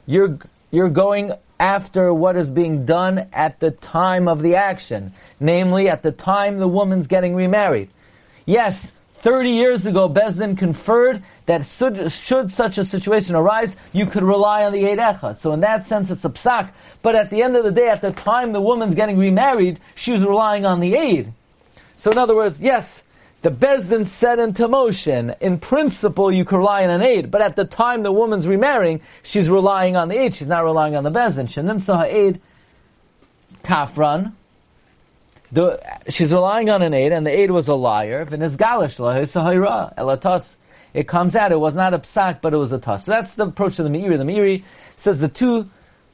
You're, 0.04 0.38
you're 0.70 0.90
going 0.90 1.32
after 1.58 2.12
what 2.12 2.36
is 2.36 2.50
being 2.50 2.84
done 2.84 3.26
at 3.32 3.60
the 3.60 3.70
time 3.70 4.28
of 4.28 4.42
the 4.42 4.56
action. 4.56 5.14
Namely, 5.40 5.88
at 5.88 6.02
the 6.02 6.12
time 6.12 6.58
the 6.58 6.68
woman's 6.68 7.06
getting 7.06 7.34
remarried. 7.34 7.88
Yes, 8.44 8.92
30 9.14 9.50
years 9.50 9.86
ago, 9.86 10.08
Bezdin 10.08 10.58
conferred 10.58 11.22
that 11.46 11.64
should, 11.64 12.10
should, 12.10 12.50
such 12.50 12.76
a 12.76 12.84
situation 12.84 13.36
arise, 13.36 13.74
you 13.92 14.04
could 14.04 14.24
rely 14.24 14.64
on 14.64 14.72
the 14.72 14.88
Eid 14.90 14.98
Echad. 14.98 15.36
So 15.36 15.52
in 15.52 15.60
that 15.60 15.86
sense, 15.86 16.10
it's 16.10 16.24
a 16.24 16.28
psak. 16.28 16.70
But 17.02 17.14
at 17.14 17.30
the 17.30 17.42
end 17.42 17.56
of 17.56 17.64
the 17.64 17.70
day, 17.70 17.88
at 17.88 18.00
the 18.00 18.10
time 18.10 18.52
the 18.52 18.60
woman's 18.60 18.96
getting 18.96 19.16
remarried, 19.16 19.80
she 19.94 20.12
was 20.12 20.24
relying 20.24 20.66
on 20.66 20.80
the 20.80 20.94
aid. 20.96 21.32
So 21.96 22.10
in 22.10 22.18
other 22.18 22.34
words, 22.34 22.60
yes, 22.60 23.04
the 23.42 23.50
Bezdin 23.50 24.06
set 24.08 24.40
into 24.40 24.66
motion. 24.66 25.36
In 25.40 25.60
principle, 25.60 26.32
you 26.32 26.44
could 26.44 26.56
rely 26.56 26.82
on 26.82 26.90
an 26.90 27.02
aid, 27.02 27.30
but 27.30 27.40
at 27.40 27.54
the 27.54 27.64
time 27.64 28.02
the 28.02 28.10
woman's 28.10 28.48
remarrying, 28.48 29.00
she's 29.22 29.48
relying 29.48 29.94
on 29.94 30.08
the 30.08 30.18
aid. 30.18 30.34
She's 30.34 30.48
not 30.48 30.64
relying 30.64 30.96
on 30.96 31.04
the 31.04 31.12
Bezdin. 31.12 31.46
Shenim 31.46 32.04
aid 32.06 32.40
kafran. 33.62 34.32
She's 36.08 36.32
relying 36.32 36.70
on 36.70 36.82
an 36.82 36.92
aid, 36.92 37.12
and 37.12 37.24
the 37.24 37.30
aid 37.30 37.52
was 37.52 37.68
a 37.68 37.74
liar. 37.74 38.24
It 40.96 41.06
comes 41.06 41.36
out, 41.36 41.52
it 41.52 41.60
was 41.60 41.74
not 41.74 41.92
a 41.92 41.98
psak, 41.98 42.40
but 42.40 42.54
it 42.54 42.56
was 42.56 42.72
a 42.72 42.78
toss. 42.78 43.04
So 43.04 43.12
that's 43.12 43.34
the 43.34 43.44
approach 43.44 43.78
of 43.78 43.84
the 43.84 43.90
Meiri. 43.90 44.16
The 44.16 44.24
Meiri 44.24 44.64
says 44.96 45.20
the 45.20 45.28
two 45.28 45.68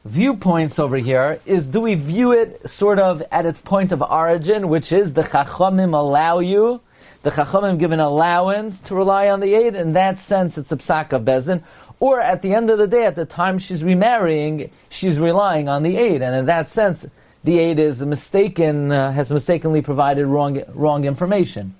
viewpoints 0.05 0.81
over 0.81 0.97
here 0.97 1.39
is 1.47 1.69
do 1.69 1.81
we 1.81 1.95
view 1.95 2.33
it 2.33 2.69
sort 2.69 2.99
of 2.99 3.23
at 3.31 3.47
its 3.47 3.61
point 3.61 3.93
of 3.93 4.03
origin, 4.03 4.69
which 4.69 4.91
is 4.91 5.13
the 5.13 5.23
Chachamim 5.23 5.95
allow 5.95 6.41
you, 6.41 6.81
the 7.23 7.31
Chachamim 7.31 7.79
give 7.79 7.93
an 7.93 8.01
allowance 8.01 8.81
to 8.81 8.97
rely 8.97 9.29
on 9.29 9.39
the 9.39 9.55
aid, 9.55 9.77
in 9.77 9.93
that 9.93 10.19
sense 10.19 10.59
it's 10.59 10.73
a 10.73 10.77
psak 10.77 11.13
of 11.13 11.23
Bezin, 11.23 11.63
Or 12.01 12.21
at 12.21 12.43
the 12.43 12.53
end 12.53 12.69
of 12.69 12.79
the 12.79 12.89
day, 12.89 13.07
at 13.07 13.15
the 13.15 13.25
time 13.25 13.61
she's 13.61 13.85
remarrying, 13.85 14.73
she's 14.89 15.21
relying 15.21 15.69
on 15.69 15.85
the 15.85 15.97
aid, 15.97 16.23
and 16.23 16.35
in 16.35 16.47
that 16.47 16.69
sense, 16.69 17.07
the 17.45 17.61
aid 17.61 17.79
is 17.79 18.03
mistaken, 18.03 18.91
uh, 18.91 19.13
has 19.13 19.31
mistakenly 19.31 19.81
provided 19.81 20.27
wrong, 20.27 20.61
wrong 20.75 21.05
information. 21.05 21.77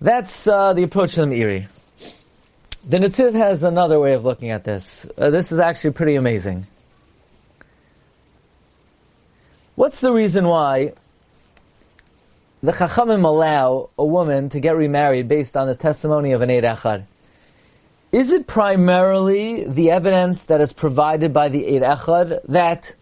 That's 0.00 0.46
uh, 0.46 0.74
the 0.74 0.82
approach 0.82 1.16
of 1.16 1.30
the 1.30 1.40
Meiri. 1.40 1.68
The 2.86 2.98
Netziv 2.98 3.32
has 3.32 3.62
another 3.62 3.98
way 3.98 4.12
of 4.12 4.24
looking 4.24 4.50
at 4.50 4.62
this. 4.62 5.06
Uh, 5.16 5.30
this 5.30 5.52
is 5.52 5.58
actually 5.58 5.92
pretty 5.92 6.16
amazing. 6.16 6.66
What's 9.74 10.00
the 10.00 10.12
reason 10.12 10.46
why 10.46 10.92
the 12.62 12.72
Chachamim 12.72 13.24
allow 13.24 13.88
a 13.98 14.04
woman 14.04 14.50
to 14.50 14.60
get 14.60 14.76
remarried 14.76 15.28
based 15.28 15.56
on 15.56 15.66
the 15.66 15.74
testimony 15.74 16.32
of 16.32 16.42
an 16.42 16.50
Eid 16.50 16.64
Echad? 16.64 17.04
Is 18.12 18.32
it 18.32 18.46
primarily 18.46 19.64
the 19.64 19.90
evidence 19.90 20.44
that 20.46 20.60
is 20.60 20.72
provided 20.72 21.32
by 21.32 21.48
the 21.48 21.74
Eid 21.74 21.82
Echad 21.82 22.40
that 22.48 22.94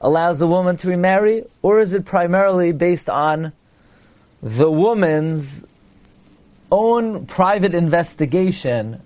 allows 0.00 0.40
a 0.40 0.46
woman 0.46 0.76
to 0.78 0.88
remarry, 0.88 1.44
or 1.62 1.80
is 1.80 1.92
it 1.92 2.04
primarily 2.06 2.72
based 2.72 3.08
on 3.08 3.52
the 4.42 4.70
woman's 4.70 5.64
own 6.74 7.26
private 7.26 7.72
investigation 7.72 9.00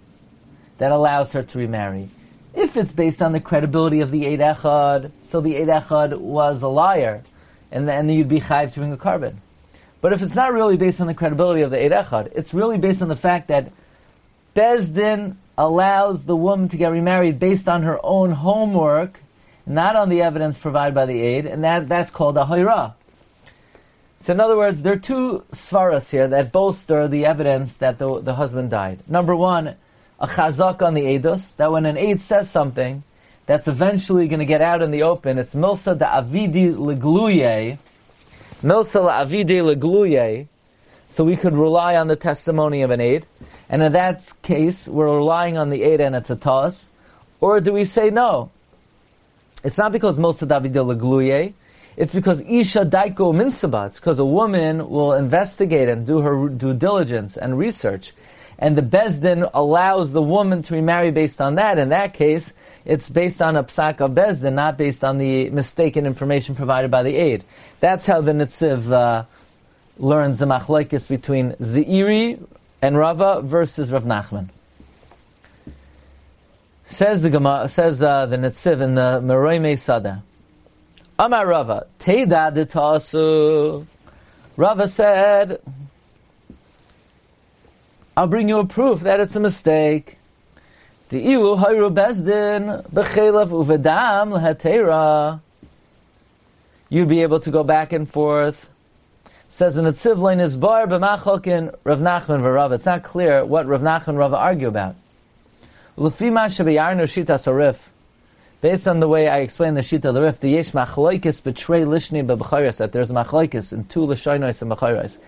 that 0.78 0.90
allows 0.90 1.32
her 1.32 1.42
to 1.42 1.58
remarry? 1.58 2.08
If 2.54 2.78
it's 2.78 2.92
based 2.92 3.20
on 3.20 3.32
the 3.32 3.40
credibility 3.40 4.00
of 4.00 4.10
the 4.10 4.26
Eid 4.26 4.40
Echad, 4.40 5.10
so 5.22 5.42
the 5.42 5.58
Eid 5.58 5.68
Echad 5.68 6.16
was 6.16 6.62
a 6.62 6.68
liar, 6.68 7.22
and 7.70 7.86
then 7.86 8.08
you'd 8.08 8.26
be 8.26 8.40
chayv 8.40 8.72
to 8.72 8.80
bring 8.80 8.92
a 8.92 8.96
korban. 8.96 9.36
But 10.00 10.14
if 10.14 10.22
it's 10.22 10.34
not 10.34 10.54
really 10.54 10.78
based 10.78 11.00
on 11.02 11.08
the 11.08 11.14
credibility 11.14 11.60
of 11.60 11.70
the 11.70 11.84
Eid 11.84 11.92
Echad, 11.92 12.32
it's 12.34 12.54
really 12.54 12.78
based 12.78 13.02
on 13.02 13.08
the 13.08 13.16
fact 13.16 13.48
that 13.48 13.70
Bezdin 14.56 15.36
allows 15.58 16.24
the 16.24 16.36
woman 16.36 16.70
to 16.70 16.78
get 16.78 16.90
remarried 16.90 17.38
based 17.38 17.68
on 17.68 17.82
her 17.82 18.00
own 18.02 18.30
homework, 18.30 19.20
not 19.66 19.94
on 19.94 20.08
the 20.08 20.22
evidence 20.22 20.56
provided 20.56 20.94
by 20.94 21.04
the 21.04 21.20
aid, 21.20 21.44
and 21.44 21.64
that, 21.64 21.86
that's 21.86 22.10
called 22.10 22.38
a 22.38 22.44
hayra. 22.44 22.94
So 24.20 24.32
in 24.32 24.40
other 24.40 24.56
words, 24.56 24.82
there 24.82 24.94
are 24.94 24.96
two 24.96 25.44
svaras 25.52 26.10
here 26.10 26.28
that 26.28 26.52
bolster 26.52 27.08
the 27.08 27.24
evidence 27.24 27.76
that 27.78 27.98
the, 27.98 28.20
the 28.20 28.34
husband 28.34 28.70
died. 28.70 29.00
Number 29.08 29.34
one, 29.34 29.76
a 30.20 30.26
chazak 30.26 30.82
on 30.82 30.94
the 30.94 31.02
edus, 31.02 31.54
that 31.56 31.70
when 31.70 31.86
an 31.86 31.96
aid 31.96 32.20
says 32.20 32.50
something, 32.50 33.04
that's 33.46 33.68
eventually 33.68 34.28
going 34.28 34.40
to 34.40 34.44
get 34.44 34.60
out 34.60 34.82
in 34.82 34.90
the 34.90 35.04
open, 35.04 35.38
it's 35.38 35.54
milsa 35.54 35.96
da 35.96 36.20
avidi 36.20 36.74
legluye, 36.74 37.78
milsa 38.62 39.02
la 39.04 39.24
avidi 39.24 39.62
legluye, 39.62 40.48
so 41.08 41.24
we 41.24 41.36
could 41.36 41.54
rely 41.54 41.96
on 41.96 42.08
the 42.08 42.16
testimony 42.16 42.82
of 42.82 42.90
an 42.90 43.00
aid. 43.00 43.24
And 43.70 43.82
in 43.82 43.92
that 43.92 44.30
case, 44.42 44.86
we're 44.86 45.06
relying 45.06 45.56
on 45.56 45.70
the 45.70 45.82
aid 45.82 46.00
and 46.00 46.14
it's 46.14 46.30
a 46.30 46.36
toss. 46.36 46.90
Or 47.40 47.60
do 47.60 47.72
we 47.72 47.84
say 47.84 48.10
no? 48.10 48.50
It's 49.64 49.78
not 49.78 49.92
because 49.92 50.18
milsa 50.18 50.42
of 50.42 50.48
David 50.48 50.72
Lagluye. 50.74 51.54
It's 51.98 52.14
because 52.14 52.40
Isha 52.42 52.84
Daiko 52.84 53.34
Minsaba. 53.34 53.88
It's 53.88 53.98
because 53.98 54.20
a 54.20 54.24
woman 54.24 54.88
will 54.88 55.14
investigate 55.14 55.88
and 55.88 56.06
do 56.06 56.20
her 56.20 56.48
due 56.48 56.72
diligence 56.72 57.36
and 57.36 57.58
research. 57.58 58.12
And 58.56 58.76
the 58.76 58.82
Bezdin 58.82 59.50
allows 59.52 60.12
the 60.12 60.22
woman 60.22 60.62
to 60.62 60.74
remarry 60.74 61.10
based 61.10 61.40
on 61.40 61.56
that. 61.56 61.76
In 61.76 61.88
that 61.88 62.14
case, 62.14 62.52
it's 62.84 63.08
based 63.08 63.42
on 63.42 63.56
a 63.56 63.64
psak 63.64 64.00
of 64.00 64.12
Bezdin, 64.12 64.52
not 64.52 64.78
based 64.78 65.02
on 65.02 65.18
the 65.18 65.50
mistaken 65.50 66.06
information 66.06 66.54
provided 66.54 66.88
by 66.88 67.02
the 67.02 67.16
aid. 67.16 67.42
That's 67.80 68.06
how 68.06 68.20
the 68.20 68.30
Netziv 68.30 68.92
uh, 68.92 69.24
learns 69.98 70.38
the 70.38 70.46
machlekes 70.46 71.08
between 71.08 71.54
Zeiri, 71.54 72.40
and 72.80 72.96
Rava 72.96 73.42
versus 73.42 73.90
Rav 73.90 74.04
Nachman. 74.04 74.50
Says 76.84 77.22
the 77.22 77.30
Gemara, 77.30 77.68
says 77.68 78.00
uh, 78.00 78.26
the 78.26 78.36
Netziv 78.36 78.80
in 78.80 78.94
the 78.94 79.20
Meroy 79.20 79.76
Sada. 79.76 80.22
Amar 81.18 81.46
Rava, 81.46 81.86
Teda 81.98 82.52
de 82.52 83.86
Rava 84.56 84.88
said, 84.88 85.60
I'll 88.16 88.26
bring 88.26 88.48
you 88.48 88.58
a 88.58 88.66
proof 88.66 89.00
that 89.00 89.20
it's 89.20 89.36
a 89.36 89.40
mistake. 89.40 90.18
The 91.08 91.24
ilu 91.24 91.56
hayru 91.56 91.92
bezdin 91.92 92.84
b'chelav 92.90 93.50
uvedam 93.50 94.38
lehetera. 94.38 95.40
You'd 96.88 97.08
be 97.08 97.22
able 97.22 97.40
to 97.40 97.50
go 97.50 97.62
back 97.62 97.92
and 97.92 98.08
forth 98.08 98.70
says 99.48 99.78
in 99.78 99.84
the 99.84 99.92
Tzivlein 99.92 100.40
is 100.40 100.56
bar 100.56 100.86
b'machokin 100.86 101.74
Rav 101.84 102.00
Nachman 102.00 102.42
v'Rav. 102.42 102.72
It's 102.72 102.84
not 102.84 103.02
clear 103.02 103.44
what 103.44 103.66
Rav 103.66 103.80
Nachman 103.80 104.08
and 104.08 104.18
Rav 104.18 104.34
argue 104.34 104.68
about. 104.68 104.94
L'fima 105.96 106.46
shebiyarnu 106.46 107.04
shita 107.04 107.36
sarif. 107.36 107.78
Based 108.60 108.88
on 108.88 108.98
the 108.98 109.06
way 109.06 109.28
I 109.28 109.38
explain 109.38 109.74
the 109.74 109.82
shita 109.82 110.12
the 110.12 110.20
rif, 110.20 110.40
the 110.40 110.50
yesh 110.50 110.72
machloikis 110.72 111.42
betray 111.42 111.82
lishni 111.82 112.26
b'b'chayres, 112.26 112.78
that 112.78 112.90
there's 112.90 113.10
a 113.10 113.14
machloikis 113.14 113.72
in 113.72 113.84
two 113.84 114.00
lishoinos 114.00 114.60
and 114.62 114.72
b'chayres. 114.72 115.18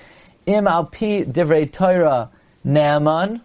Im 0.47 0.67
al 0.67 0.87
pi 0.87 1.25
divrei 1.25 1.71
Torah 1.71 2.29
ne'aman, 2.67 3.41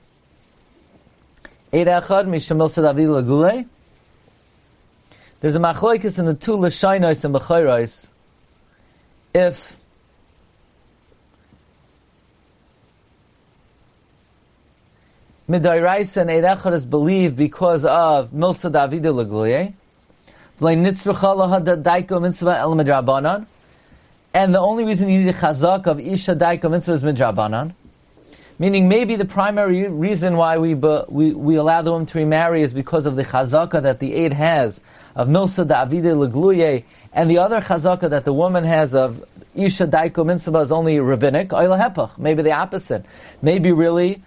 Eid 1.72 1.88
mishamil 1.88 2.70
sadavi 2.70 3.06
lagule. 3.06 3.68
There's 5.42 5.56
a 5.56 5.60
machloikis 5.60 6.18
in 6.18 6.26
the 6.26 6.34
two 6.34 6.58
lishoinos 6.58 7.24
and 7.24 7.36
b'chayres. 7.36 8.08
If 9.36 9.78
Midairaisa 15.48 16.22
and 16.22 16.32
Eid 16.32 16.74
is 16.74 16.86
believed 16.86 17.36
because 17.36 17.86
of 17.86 18.32
Milsa 18.32 18.72
Davida 18.72 19.14
Lagluye. 19.14 19.74
And 24.34 24.56
the 24.56 24.60
only 24.60 24.84
reason 24.86 25.10
you 25.10 25.20
need 25.20 25.28
a 25.28 25.34
chazak 25.34 25.86
of 25.86 26.00
Isha 26.00 26.36
Daiko 26.36 26.62
Minsaba 26.62 26.94
is 26.94 27.04
Midrabanan. 27.04 27.74
Meaning 28.58 28.88
maybe 28.88 29.16
the 29.18 29.26
primary 29.26 29.88
reason 29.88 30.36
why 30.38 30.58
we, 30.58 30.74
we, 30.74 31.34
we 31.34 31.56
allow 31.58 31.84
the 31.84 31.92
woman 31.92 32.08
to 32.08 32.18
remarry 32.18 32.64
is 32.64 32.74
because 32.74 33.06
of 33.06 33.16
the 33.16 33.24
chazaka 33.26 33.84
that 33.84 34.00
the 34.00 34.16
aid 34.16 34.34
has 34.34 34.82
of 35.16 35.28
Milsa 35.28 35.64
Davide 35.68 36.28
Lagluye, 36.28 36.86
and 37.14 37.30
the 37.30 37.38
other 37.38 37.62
chazaka 37.62 38.10
that 38.10 38.26
the 38.26 38.34
woman 38.34 38.64
has 38.64 38.96
of 38.96 39.24
Isha 39.54 39.88
Daiko 39.88 40.26
Minsaba 40.26 40.64
is 40.64 40.72
only 40.72 41.00
rabbinic, 41.00 41.52
maybe 42.18 42.42
the 42.42 42.52
opposite. 42.52 43.06
Maybe 43.44 43.72
really 43.72 44.24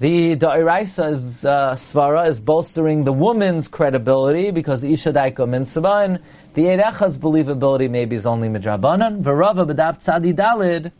the 0.00 0.36
Da'iraisa 0.36 1.12
is, 1.12 1.44
uh, 1.44 1.74
Svara 1.74 2.28
is 2.28 2.40
bolstering 2.40 3.02
the 3.02 3.12
woman's 3.12 3.66
credibility 3.66 4.52
because 4.52 4.84
Isha 4.84 5.12
Daiko 5.12 5.38
Minsaba, 5.38 6.20
the 6.54 6.62
Erecha's 6.62 7.18
believability 7.18 7.90
maybe 7.90 8.14
is 8.14 8.24
only 8.24 8.48
Midrabanan. 8.48 9.22
Varava 9.22 9.66
B'daf 9.68 9.98
Tzadi 9.98 10.32
Dalid, 10.32 10.92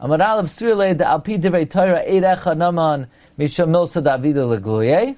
Amaral 0.00 0.40
of 0.40 0.46
Srile, 0.46 0.98
the 0.98 1.04
Alpi 1.04 1.40
Divrei 1.40 1.70
Torah, 1.70 2.04
Erecha 2.04 2.56
Naman, 2.56 3.06
Misha 3.36 3.62
Milsa 3.62 4.02
Davida 4.02 4.58
Legluye. 4.58 5.14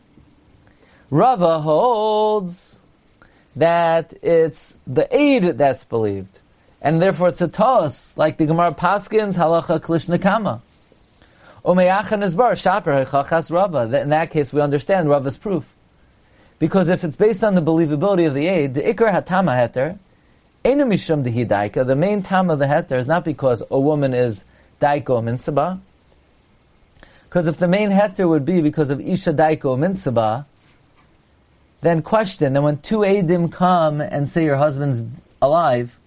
Rava 1.11 1.61
holds 1.61 2.79
that 3.57 4.13
it's 4.21 4.75
the 4.87 5.09
aid 5.17 5.57
that's 5.57 5.85
believed, 5.85 6.41
and 6.83 7.01
therefore 7.01 7.29
it's 7.29 7.41
a 7.41 7.49
toss, 7.49 8.15
like 8.19 8.37
the 8.37 8.45
Gemara 8.45 8.75
Paskins, 8.75 9.37
Halacha 9.37 9.81
Klishna 9.81 10.21
Kama. 10.21 10.61
In 11.67 11.77
that 11.77 11.99
case, 14.31 14.53
we 14.53 14.61
understand 14.61 15.09
Rava's 15.09 15.39
proof. 15.39 15.73
Because 16.59 16.91
if 16.91 17.05
it's 17.05 17.17
based 17.17 17.43
on 17.43 17.55
the 17.55 17.63
believability 17.63 18.27
of 18.27 18.35
the 18.35 18.47
aid, 18.47 18.75
the 18.75 18.83
ikar 18.83 19.11
hatama 19.11 19.57
heter, 19.57 19.99
mishum 20.65 21.25
dehi 21.25 21.87
the 21.87 21.97
main 21.97 22.23
tam 22.23 22.51
of 22.51 22.59
the 22.59 22.67
heter 22.67 22.99
is 22.99 23.07
not 23.07 23.25
because 23.25 23.63
a 23.71 23.81
woman 23.81 24.13
is 24.13 24.45
daiko 24.81 25.23
minsaba. 25.23 25.81
Because 27.25 27.47
if 27.47 27.57
the 27.57 27.69
main 27.69 27.91
heter 27.91 28.29
would 28.29 28.45
be 28.45 28.61
because 28.61 28.91
of 28.91 29.01
isha 29.01 29.33
daiko 29.33 29.79
minsaba, 29.79 30.45
then 31.81 32.03
question, 32.03 32.53
then 32.53 32.63
when 32.63 32.77
two 32.79 32.99
aidim 32.99 33.51
come 33.51 34.01
and 34.03 34.29
say 34.29 34.45
your 34.45 34.57
husband's 34.57 35.05
alive, 35.41 35.99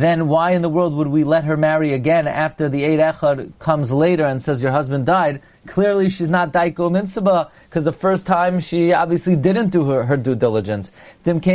then 0.00 0.28
why 0.28 0.50
in 0.50 0.62
the 0.62 0.68
world 0.68 0.94
would 0.94 1.08
we 1.08 1.24
let 1.24 1.44
her 1.44 1.56
marry 1.56 1.94
again 1.94 2.26
after 2.26 2.68
the 2.68 2.84
Eid 2.84 2.98
Echad 2.98 3.58
comes 3.58 3.90
later 3.90 4.24
and 4.24 4.42
says 4.42 4.62
your 4.62 4.72
husband 4.72 5.06
died? 5.06 5.40
Clearly 5.66 6.10
she's 6.10 6.28
not 6.28 6.52
Daiko 6.52 6.90
Minsaba, 6.90 7.50
because 7.64 7.84
the 7.84 7.92
first 7.92 8.26
time 8.26 8.60
she 8.60 8.92
obviously 8.92 9.36
didn't 9.36 9.70
do 9.70 9.84
her, 9.86 10.04
her 10.04 10.16
due 10.16 10.34
diligence. 10.34 10.90
Meaning 11.24 11.48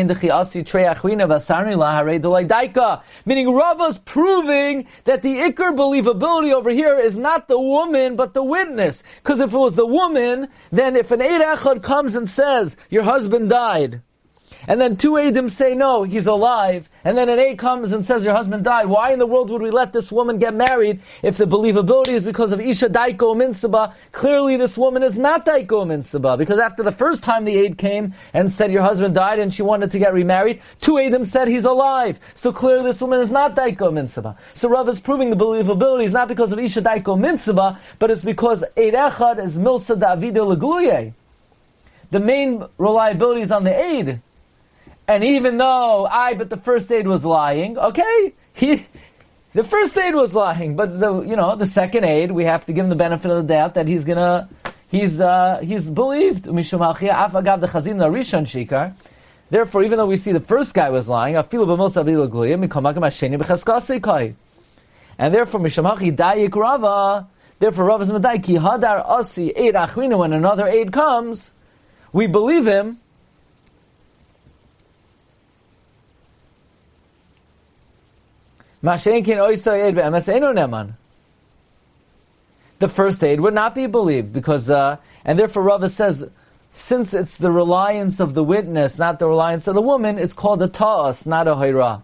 Rava's 3.54 3.98
proving 4.00 4.88
that 5.04 5.22
the 5.22 5.38
Iker 5.38 5.76
believability 5.76 6.54
over 6.54 6.70
here 6.72 6.98
is 6.98 7.16
not 7.16 7.48
the 7.48 7.60
woman, 7.60 8.16
but 8.16 8.34
the 8.34 8.44
witness. 8.44 9.04
Because 9.24 9.40
if 9.40 9.54
it 9.54 9.58
was 9.58 9.76
the 9.76 9.86
woman, 9.86 10.48
then 10.72 10.96
if 10.96 11.12
an 11.12 11.22
Eid 11.22 11.42
Echad 11.42 11.84
comes 11.84 12.16
and 12.16 12.30
says, 12.30 12.76
your 12.90 13.04
husband 13.04 13.50
died, 13.50 14.02
and 14.68 14.80
then 14.80 14.96
two 14.96 15.14
Adim 15.14 15.50
say 15.50 15.74
no, 15.76 16.04
he's 16.04 16.28
alive, 16.28 16.90
and 17.04 17.18
then 17.18 17.30
an 17.30 17.40
Aid 17.40 17.58
comes 17.58 17.92
and 17.92 18.06
says 18.06 18.24
your 18.24 18.34
husband 18.34 18.64
died, 18.64 18.88
why 18.88 19.12
in 19.12 19.20
the 19.20 19.26
world 19.26 19.50
would 19.50 19.62
we 19.62 19.72
let 19.72 19.94
this 19.94 20.12
woman 20.12 20.38
get 20.38 20.54
married 20.54 21.02
if 21.24 21.38
the 21.38 21.46
believability 21.46 22.10
is 22.10 22.24
because 22.24 22.52
of 22.52 22.60
Isha 22.60 22.90
Daiko 22.90 23.36
Minsaba? 23.36 23.94
Clearly 24.12 24.58
this 24.58 24.78
woman 24.78 25.04
is 25.04 25.18
not 25.18 25.46
Daiko 25.46 25.86
Minsaba, 25.86 26.38
because 26.38 26.60
after 26.60 26.84
the 26.84 26.92
first 26.92 27.24
time 27.24 27.46
the 27.46 27.58
Aid 27.58 27.78
came 27.78 28.14
and 28.34 28.52
said 28.52 28.72
your 28.72 28.84
husband 28.84 29.16
died 29.16 29.40
and 29.40 29.54
she 29.54 29.64
wanted 29.64 29.92
to 29.92 30.00
get 30.00 30.14
remarried, 30.14 30.62
two 30.80 30.94
Adim 30.94 31.26
said 31.26 31.48
he's 31.48 31.66
alive. 31.66 32.20
So 32.36 32.52
clearly 32.52 32.84
this 32.84 33.02
woman 33.02 33.22
is 33.22 33.32
not 33.32 33.56
Daiko 33.56 33.92
Minsaba. 33.92 34.38
So 34.54 34.70
Rav 34.70 34.88
is 34.90 35.00
proving 35.00 35.30
the 35.30 35.36
believability 35.36 36.06
is 36.06 36.12
not 36.12 36.28
because 36.28 36.52
of 36.52 36.60
Isha 36.60 36.82
Daiko 36.82 37.18
Minsaba, 37.18 37.80
but 38.00 38.12
it's 38.12 38.24
because 38.24 38.64
Eid 38.78 38.94
Echad 38.94 39.44
is 39.44 39.58
Milsa 39.58 40.00
Davido 40.00 40.56
Legluye 40.56 41.14
the 42.12 42.20
main 42.20 42.64
reliability 42.78 43.42
is 43.42 43.52
on 43.52 43.64
the 43.64 43.74
aid. 43.74 44.22
And 45.12 45.26
even 45.26 45.58
though 45.58 46.06
I, 46.06 46.36
but 46.36 46.50
the 46.50 46.56
first 46.56 46.90
aid 46.90 47.06
was 47.06 47.26
lying, 47.26 47.78
okay, 47.78 48.34
he, 48.54 48.86
the 49.52 49.66
first 49.66 49.98
aid 49.98 50.16
was 50.16 50.34
lying, 50.34 50.78
but 50.78 51.02
the, 51.02 51.20
you 51.24 51.36
know, 51.36 51.58
the 51.58 51.66
second 51.66 52.06
aid, 52.06 52.32
we 52.32 52.46
have 52.46 52.66
to 52.68 52.72
give 52.72 52.86
him 52.86 52.90
the 52.90 52.96
benefit 52.96 53.30
of 53.30 53.46
the 53.46 53.54
doubt 53.54 53.74
that 53.74 53.90
he's 53.90 54.06
gonna, 54.06 54.48
he's, 54.88 55.20
uh, 55.20 55.60
he's 55.62 55.90
believed. 55.90 56.46
Therefore, 59.50 59.84
even 59.84 59.98
though 59.98 60.06
we 60.06 60.16
see 60.16 60.32
the 60.32 60.40
first 60.40 60.74
guy 60.74 60.90
was 60.90 61.10
lying, 61.10 61.36
and 61.36 61.46
therefore, 61.52 61.70
Mishamachi 65.60 66.16
Dayik 66.16 66.56
Rava, 66.56 67.28
therefore 67.60 67.84
Rava 67.84 68.04
is 68.04 68.10
Medai, 68.10 68.42
Ki 68.42 68.54
Hadar 68.54 69.06
Asi 69.06 69.54
Eid 69.58 69.74
Achrina, 69.76 70.18
when 70.18 70.32
another 70.32 70.68
aid 70.68 70.94
comes, 70.94 71.52
we 72.14 72.28
believe 72.28 72.66
him. 72.66 73.02
The 82.80 82.90
first 82.90 83.24
aid 83.24 83.40
would 83.42 83.54
not 83.54 83.76
be 83.76 83.86
believed 83.86 84.34
because, 84.34 84.70
uh, 84.70 84.98
and 85.24 85.38
therefore 85.38 85.64
Rava 85.64 85.88
says, 85.90 86.28
since 86.74 87.14
it's 87.14 87.38
the 87.38 87.52
reliance 87.52 88.20
of 88.20 88.34
the 88.34 88.44
witness, 88.44 88.98
not 88.98 89.20
the 89.20 89.28
reliance 89.28 89.68
of 89.68 89.76
the 89.76 89.82
woman, 89.82 90.18
it's 90.18 90.34
called 90.34 90.64
a 90.64 90.68
ta'as, 90.68 91.26
not 91.26 91.48
a 91.48 91.54
hayra. 91.54 92.02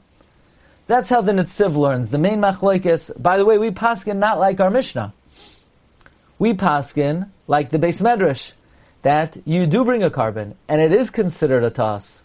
That's 0.85 1.09
how 1.09 1.21
the 1.21 1.31
Netziv 1.31 1.75
learns. 1.75 2.09
The 2.09 2.17
main 2.17 2.39
machlokes. 2.39 3.11
By 3.21 3.37
the 3.37 3.45
way, 3.45 3.57
we 3.57 3.71
paskin 3.71 4.17
not 4.17 4.39
like 4.39 4.59
our 4.59 4.69
Mishnah. 4.69 5.13
We 6.39 6.53
paskin 6.53 7.29
like 7.47 7.69
the 7.69 7.79
beis 7.79 8.01
medrash 8.01 8.53
that 9.01 9.37
you 9.45 9.67
do 9.67 9.83
bring 9.83 10.03
a 10.03 10.09
korban 10.09 10.55
and 10.67 10.81
it 10.81 10.93
is 10.93 11.09
considered 11.09 11.63
a 11.63 11.69
toss. 11.69 12.23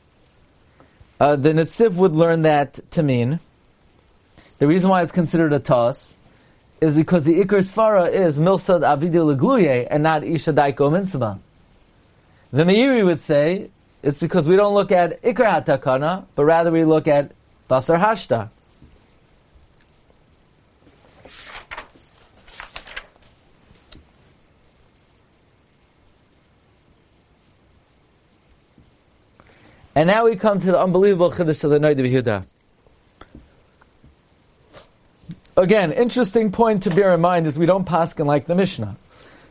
Uh, 1.18 1.36
the 1.36 1.50
Netziv 1.50 1.94
would 1.94 2.12
learn 2.12 2.42
that 2.42 2.78
to 2.92 3.02
mean 3.02 3.40
the 4.62 4.68
reason 4.68 4.90
why 4.90 5.02
it's 5.02 5.10
considered 5.10 5.52
a 5.52 5.58
toss 5.58 6.14
is 6.80 6.94
because 6.94 7.24
the 7.24 7.34
Iker 7.40 7.62
Svara 7.62 8.08
is 8.12 8.38
Milsad 8.38 8.82
Avidu 8.82 9.34
Legluye 9.36 9.88
and 9.90 10.04
not 10.04 10.22
Isha 10.22 10.52
Daiko 10.52 10.88
Minsaba. 10.88 11.40
The 12.52 12.62
Meiri 12.62 13.04
would 13.04 13.18
say 13.18 13.70
it's 14.04 14.18
because 14.18 14.46
we 14.46 14.54
don't 14.54 14.72
look 14.72 14.92
at 14.92 15.20
Iker 15.24 15.64
Hatakana, 15.64 16.26
but 16.36 16.44
rather 16.44 16.70
we 16.70 16.84
look 16.84 17.08
at 17.08 17.32
Basar 17.68 17.98
Hashta. 17.98 18.50
And 29.96 30.06
now 30.06 30.26
we 30.26 30.36
come 30.36 30.60
to 30.60 30.66
the 30.66 30.80
unbelievable 30.80 31.32
chiddush 31.32 31.64
of 31.64 31.70
the 31.70 31.80
Noid 31.80 31.96
Yehuda. 31.98 32.44
Again, 35.56 35.92
interesting 35.92 36.50
point 36.50 36.84
to 36.84 36.90
bear 36.90 37.14
in 37.14 37.20
mind 37.20 37.46
is 37.46 37.58
we 37.58 37.66
don't 37.66 37.86
paskin 37.86 38.24
like 38.24 38.46
the 38.46 38.54
Mishnah. 38.54 38.96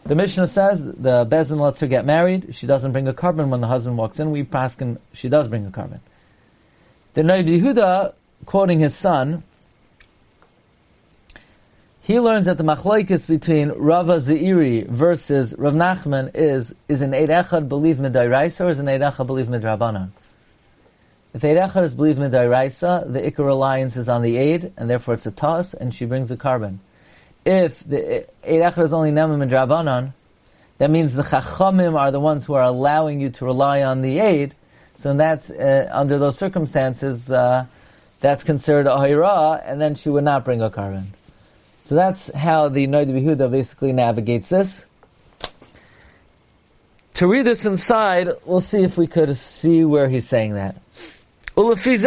The 0.04 0.16
Mishnah 0.16 0.48
says 0.48 0.84
the 0.84 1.28
bezin 1.30 1.60
lets 1.60 1.80
her 1.80 1.88
get 1.88 2.06
married. 2.06 2.56
She 2.56 2.66
doesn't 2.66 2.92
bring 2.92 3.08
a 3.08 3.14
korban 3.14 3.50
when 3.50 3.62
the 3.62 3.68
husband 3.68 3.98
walks 3.98 4.20
in. 4.20 4.32
We 4.32 4.44
paskin 4.44 4.98
she 5.14 5.30
does 5.30 5.48
bring 5.48 5.68
a 5.68 5.70
korban. 5.70 6.00
The 7.14 7.22
Noid 7.22 7.46
Yehuda, 7.46 8.14
quoting 8.46 8.80
his 8.80 8.96
son, 8.96 9.44
he 12.02 12.20
learns 12.20 12.48
that 12.48 12.58
the 12.58 12.64
machlokes 12.64 13.28
between 13.28 13.70
Rava 13.70 14.18
Zeiri 14.18 14.88
versus 14.88 15.54
Rav 15.56 15.76
Nachman 15.76 16.32
is 16.34 16.74
is 16.88 17.02
an 17.02 17.14
Eid 17.14 17.30
Echad 17.30 17.70
believe 17.70 17.98
midairaisa 17.98 18.66
or 18.66 18.70
is 18.70 18.80
an 18.80 18.88
Eid 18.88 19.02
Echad 19.02 19.28
believe 19.28 19.48
midrabanan. 19.48 20.10
If 21.34 21.46
Eid 21.46 21.58
Echad 21.58 21.84
is 21.84 21.96
believed 21.96 22.20
Midairaisa, 22.20 23.12
the 23.12 23.22
Iker 23.22 23.46
reliance 23.46 23.96
is 23.96 24.10
on 24.10 24.22
the 24.22 24.38
aid, 24.38 24.74
and 24.76 24.90
therefore 24.90 25.14
it's 25.14 25.26
a 25.26 25.32
toss, 25.32 25.74
and 25.74 25.96
she 25.96 26.06
brings 26.06 26.30
a 26.30 26.38
korban. 26.38 26.80
If 27.46 27.80
the 27.88 28.26
Eid 28.44 28.78
is 28.78 28.94
only 28.94 29.12
Nemim 29.12 29.48
Midrabanan, 29.48 30.14
that 30.78 30.90
means 30.90 31.14
the 31.14 31.24
Chachamim 31.24 31.98
are 31.98 32.12
the 32.12 32.20
ones 32.20 32.46
who 32.46 32.54
are 32.54 32.64
allowing 32.64 33.22
you 33.22 33.30
to 33.30 33.46
rely 33.46 33.84
on 33.84 34.02
the 34.02 34.20
aid, 34.20 34.56
so 34.96 35.14
that's, 35.14 35.50
uh, 35.50 35.90
under 35.92 36.18
those 36.18 36.38
circumstances, 36.38 37.32
uh, 37.32 37.66
that's 38.20 38.44
considered 38.44 38.88
a 38.88 38.96
Hayra, 38.96 39.62
and 39.66 39.80
then 39.80 39.96
she 39.96 40.10
would 40.10 40.24
not 40.24 40.44
bring 40.44 40.62
a 40.62 40.70
korban. 40.70 41.06
So 41.86 41.96
that's 41.96 42.34
how 42.34 42.68
the 42.70 42.88
Noid 42.88 43.08
Behuda 43.08 43.52
basically 43.52 43.94
navigates 43.94 44.50
this. 44.50 44.84
To 47.16 47.28
read 47.28 47.44
this 47.44 47.66
inside, 47.66 48.30
we'll 48.46 48.62
see 48.62 48.84
if 48.84 48.98
we 48.98 49.08
could 49.08 49.38
see 49.38 49.86
where 49.86 50.10
he's 50.10 50.28
saying 50.28 50.54
that. 50.56 50.76
This 51.54 51.86
is 51.86 52.06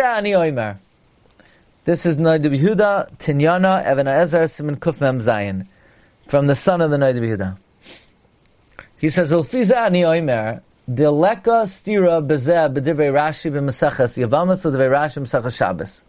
Noid 2.16 2.44
Yehuda, 2.44 3.18
Tinyana, 3.18 3.84
Evan 3.84 4.06
Ezer, 4.06 4.48
Simon 4.48 4.76
Kufmem 4.76 5.20
Zayin, 5.22 5.66
from 6.28 6.46
the 6.46 6.56
son 6.56 6.80
of 6.80 6.90
the 6.90 6.96
Noid 6.96 7.16
Yehuda. 7.20 7.58
He 8.96 9.10
says, 9.10 9.32
Ulfiza 9.32 9.76
ani 9.76 10.00
oimer, 10.00 10.62
deleka 10.90 11.66
stira 11.66 12.26
bezeh 12.26 12.72
b'divrei 12.72 13.12
Rashi 13.12 13.52
b'meseches 13.52 14.16
Yavamas 14.16 14.64
l'divrei 14.64 14.88
Rashi 14.90 15.20
b'meseches 15.22 15.54
Shabbos. 15.54 16.02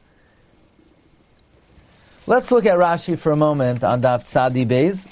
Let's 2.28 2.54
look 2.54 2.66
at 2.66 2.78
Rashi 2.78 3.20
for 3.20 3.34
a 3.34 3.36
moment 3.36 3.84
on 3.84 4.02
Daf 4.02 4.24
Tzadi 4.24 4.66
Beis, 4.66 5.06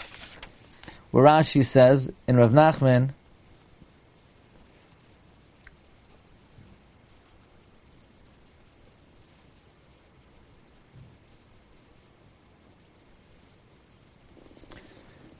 where 1.11 1.25
Rashi 1.25 1.65
says 1.65 2.09
in 2.25 2.37
Rav 2.37 2.53
Nachman, 2.53 3.09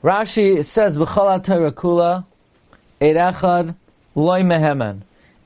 Rashi 0.04 0.62
says, 0.62 0.98
"B'chol 0.98 1.42
Torah 1.42 1.72
kula, 1.72 2.26
echad 3.00 3.74
loy 4.14 4.42
mehemen," 4.42 5.00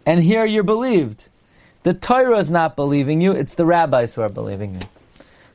and 0.04 0.18
here 0.18 0.44
you're 0.44 0.64
believed. 0.64 1.28
The 1.84 1.94
Torah 1.94 2.40
is 2.40 2.50
not 2.50 2.74
believing 2.74 3.20
you; 3.20 3.30
it's 3.30 3.54
the 3.54 3.64
rabbis 3.64 4.14
who 4.14 4.22
are 4.22 4.28
believing 4.28 4.74
you. 4.74 4.80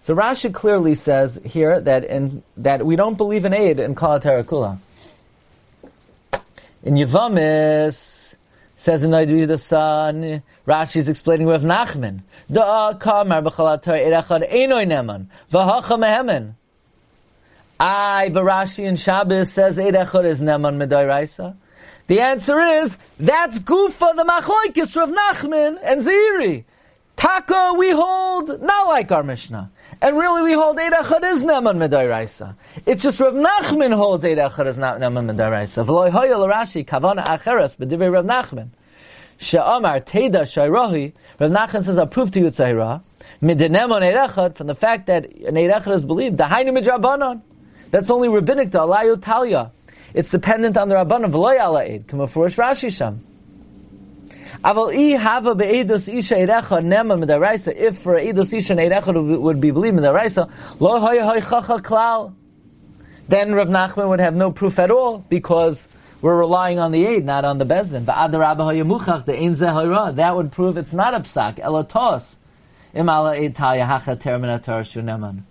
So 0.03 0.15
Rashi 0.15 0.53
clearly 0.53 0.95
says 0.95 1.37
here 1.43 1.81
that 1.81 2.05
in, 2.05 2.43
that 2.55 2.85
we 2.85 2.95
don't 2.95 3.17
believe 3.17 3.43
in 3.43 3.53
aid 3.53 3.77
in 3.77 3.93
Kol 3.93 4.21
Kula. 4.21 4.77
In 6.83 6.93
Yevamis 6.93 8.35
says 8.77 9.03
in 9.03 9.11
the 9.11 9.57
son, 9.57 10.41
Rashi 10.65 10.95
is 10.95 11.09
explaining 11.09 11.47
with 11.47 11.65
Nachman. 11.65 12.21
Da 12.49 12.93
kamar 12.93 13.41
b'chol 13.41 13.81
Torah 13.81 13.99
echad 13.99 14.49
enoy 14.49 14.87
neman 14.87 15.25
v'hacha 15.51 15.99
mehemen. 15.99 16.53
I, 17.85 18.29
Barashi 18.31 18.87
and 18.87 18.97
Shabbos 18.97 19.51
says 19.51 19.77
Eid 19.77 19.95
is 19.97 20.41
Neman 20.41 20.79
Raisa. 20.89 21.57
The 22.07 22.21
answer 22.21 22.57
is, 22.61 22.97
that's 23.19 23.59
Gufa, 23.59 24.15
the 24.15 24.23
Machloikis 24.23 24.95
Rav 24.95 25.09
Nachman 25.09 25.77
and 25.83 26.01
Zeiri. 26.01 26.63
Taka 27.17 27.73
we 27.77 27.89
hold 27.91 28.61
not 28.61 28.87
like 28.87 29.11
our 29.11 29.21
Mishnah. 29.21 29.69
And 30.01 30.17
really 30.17 30.43
we 30.43 30.53
hold 30.53 30.79
Eid 30.79 30.93
is 31.25 31.43
Neman 31.43 32.09
Raisa. 32.09 32.55
It's 32.85 33.03
just 33.03 33.19
Rav 33.19 33.33
Nachman 33.33 33.93
holds 33.93 34.23
Eid 34.23 34.37
is 34.37 34.77
not 34.77 35.01
Neman 35.01 35.51
Raisa. 35.51 35.83
V'loi 35.83 36.09
hoya 36.09 36.35
Rashi 36.35 36.85
kavana 36.85 37.25
acheres 37.25 37.75
b'divrei 37.75 38.13
Rav 38.13 38.23
Nachman. 38.23 38.69
She'amar 39.39 39.99
teda 39.99 40.43
shayrahi. 40.43 41.11
Rav 41.37 41.51
Nachman 41.51 41.83
says, 41.83 41.97
I 41.97 42.05
prove 42.05 42.31
to 42.31 42.39
you 42.39 42.45
it's 42.45 42.59
Zahira. 42.59 43.01
Midenemon 43.41 44.03
Eid 44.03 44.55
from 44.55 44.67
the 44.67 44.75
fact 44.75 45.07
that 45.07 45.29
an 45.29 45.57
Eid 45.57 45.85
is 45.85 46.05
believed, 46.05 46.37
the 46.37 46.45
Hainu 46.45 46.81
Midrabanon. 46.81 47.41
That's 47.93 48.09
only 48.09 48.27
rabbinic 48.27 48.71
to 48.71 48.79
alayu 48.79 49.21
talia. 49.21 49.71
It's 50.15 50.31
dependent 50.31 50.77
on 50.77 50.89
the 50.89 50.95
rabbanon 50.95 51.29
v'loy 51.29 51.59
alaid. 51.59 52.09
For 52.27 52.47
Rashi 52.47 52.91
sham. 52.91 53.23
Aval 54.63 54.97
i 54.97 55.15
hava 55.15 55.53
be'edus 55.53 56.11
isha 56.11 56.33
erecha 56.33 56.83
nema 56.83 57.23
midaraisa. 57.23 57.71
If 57.75 57.99
for 57.99 58.15
edus 58.15 58.51
isha 58.51 58.73
erecha 58.73 59.39
would 59.39 59.61
be 59.61 59.69
believed 59.69 59.97
midaraisa, 59.97 60.49
lo 60.79 60.99
hoy 60.99 61.19
hoy 61.19 61.39
chacha 61.39 61.77
klal. 61.83 62.33
Then 63.27 63.53
Rav 63.53 63.67
Nachman 63.67 64.09
would 64.09 64.19
have 64.19 64.33
no 64.33 64.51
proof 64.51 64.79
at 64.79 64.89
all 64.89 65.19
because 65.29 65.87
We're 66.23 66.37
relying 66.37 66.79
on 66.79 66.91
the 66.93 67.05
aid, 67.05 67.25
not 67.25 67.43
on 67.43 67.57
the 67.57 67.65
bezdin. 67.65 68.05
That 70.15 70.35
would 70.37 70.51
prove 70.53 70.77
it's 70.77 70.93
not 70.93 71.13
a 71.13 71.19
psak, 71.19 71.55
elatos. 71.55 72.35
Imala 72.95 73.37
aid 73.37 73.57
hacha 73.57 74.15
terminator 74.15 74.81
shuneman. 74.83 75.43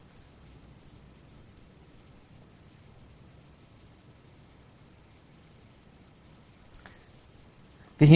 This 8.03 8.11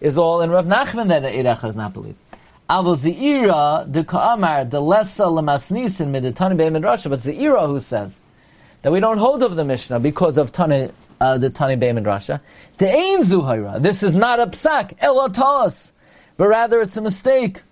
is 0.00 0.18
all 0.18 0.40
in 0.40 0.50
Rav 0.50 0.66
Nachman 0.66 1.06
that 1.08 1.22
Eirach 1.22 1.68
is 1.68 1.76
not 1.76 1.92
believed. 1.92 2.18
Aval 2.68 2.96
Zeira, 2.98 3.92
the 3.92 4.02
Ka'amar, 4.02 4.64
the 4.64 4.80
Lessa 4.80 5.26
Lamasnisin, 5.26 6.08
Miditani 6.08 6.56
Be'emid 6.56 6.82
Rasha, 6.82 7.08
but 7.08 7.20
Zeira 7.20 7.68
who 7.68 7.78
says 7.78 8.18
that 8.82 8.90
we 8.90 8.98
don't 8.98 9.18
hold 9.18 9.44
of 9.44 9.54
the 9.54 9.64
Mishnah 9.64 10.00
because 10.00 10.36
of 10.36 10.50
Tani, 10.50 10.90
uh, 11.20 11.38
the 11.38 11.48
Tani 11.48 11.76
Be'emid 11.76 12.02
Rasha. 12.02 12.40
The 12.78 12.90
Ein 12.90 13.22
Zuhaira. 13.22 13.80
This 13.80 14.02
is 14.02 14.16
not 14.16 14.40
a 14.40 14.48
psak, 14.48 14.98
elotos, 14.98 15.92
but 16.36 16.48
rather 16.48 16.80
it's 16.80 16.96
a 16.96 17.00
mistake. 17.00 17.62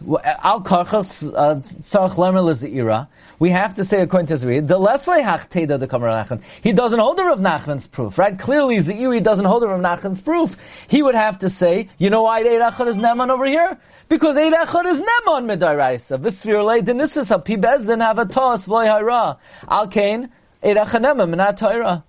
Al 0.00 0.60
Karchas 0.60 1.32
Tzarech 1.32 2.12
Lemer 2.12 2.54
Zeira. 2.54 3.08
We 3.38 3.50
have 3.50 3.74
to 3.74 3.84
say 3.84 4.00
according 4.00 4.28
to 4.28 4.60
the 4.62 4.78
Leslie 4.78 5.22
Hachteda 5.22 5.78
the 5.78 5.86
Nachman. 5.86 6.40
He 6.62 6.72
doesn't 6.72 6.98
hold 6.98 7.18
the 7.18 7.24
Rav 7.24 7.38
Nachman's 7.38 7.86
proof, 7.86 8.18
right? 8.18 8.38
Clearly, 8.38 8.78
Zeiri 8.78 9.22
doesn't 9.22 9.44
hold 9.44 9.62
the 9.62 9.68
Rav 9.68 9.80
Nachman's 9.80 10.22
proof. 10.22 10.56
He 10.88 11.02
would 11.02 11.14
have 11.14 11.40
to 11.40 11.50
say, 11.50 11.90
you 11.98 12.08
know 12.08 12.22
why 12.22 12.40
Eid 12.40 12.46
Echad 12.46 12.88
is 12.88 12.96
Neman 12.96 13.30
over 13.30 13.44
here? 13.44 13.78
Because 14.08 14.36
Eid 14.36 14.54
Echad 14.54 14.86
is 14.86 14.98
Neman 14.98 15.44
Midaraisa. 15.44 16.18
Visri 16.18 16.54
Olei 16.54 16.80
Denisis 16.80 17.34
a 17.34 17.38
Pibezden 17.38 18.00
have 18.00 18.18
a 18.18 18.24
toss 18.24 18.66
Vloy 18.66 18.86
Hara. 18.86 19.38
Al 19.68 19.88
Kain 19.88 20.30
Eid 20.62 20.76
Echad 20.76 21.02
Neman 21.02 21.34
Minat 21.34 21.58
Torah. 21.58 22.04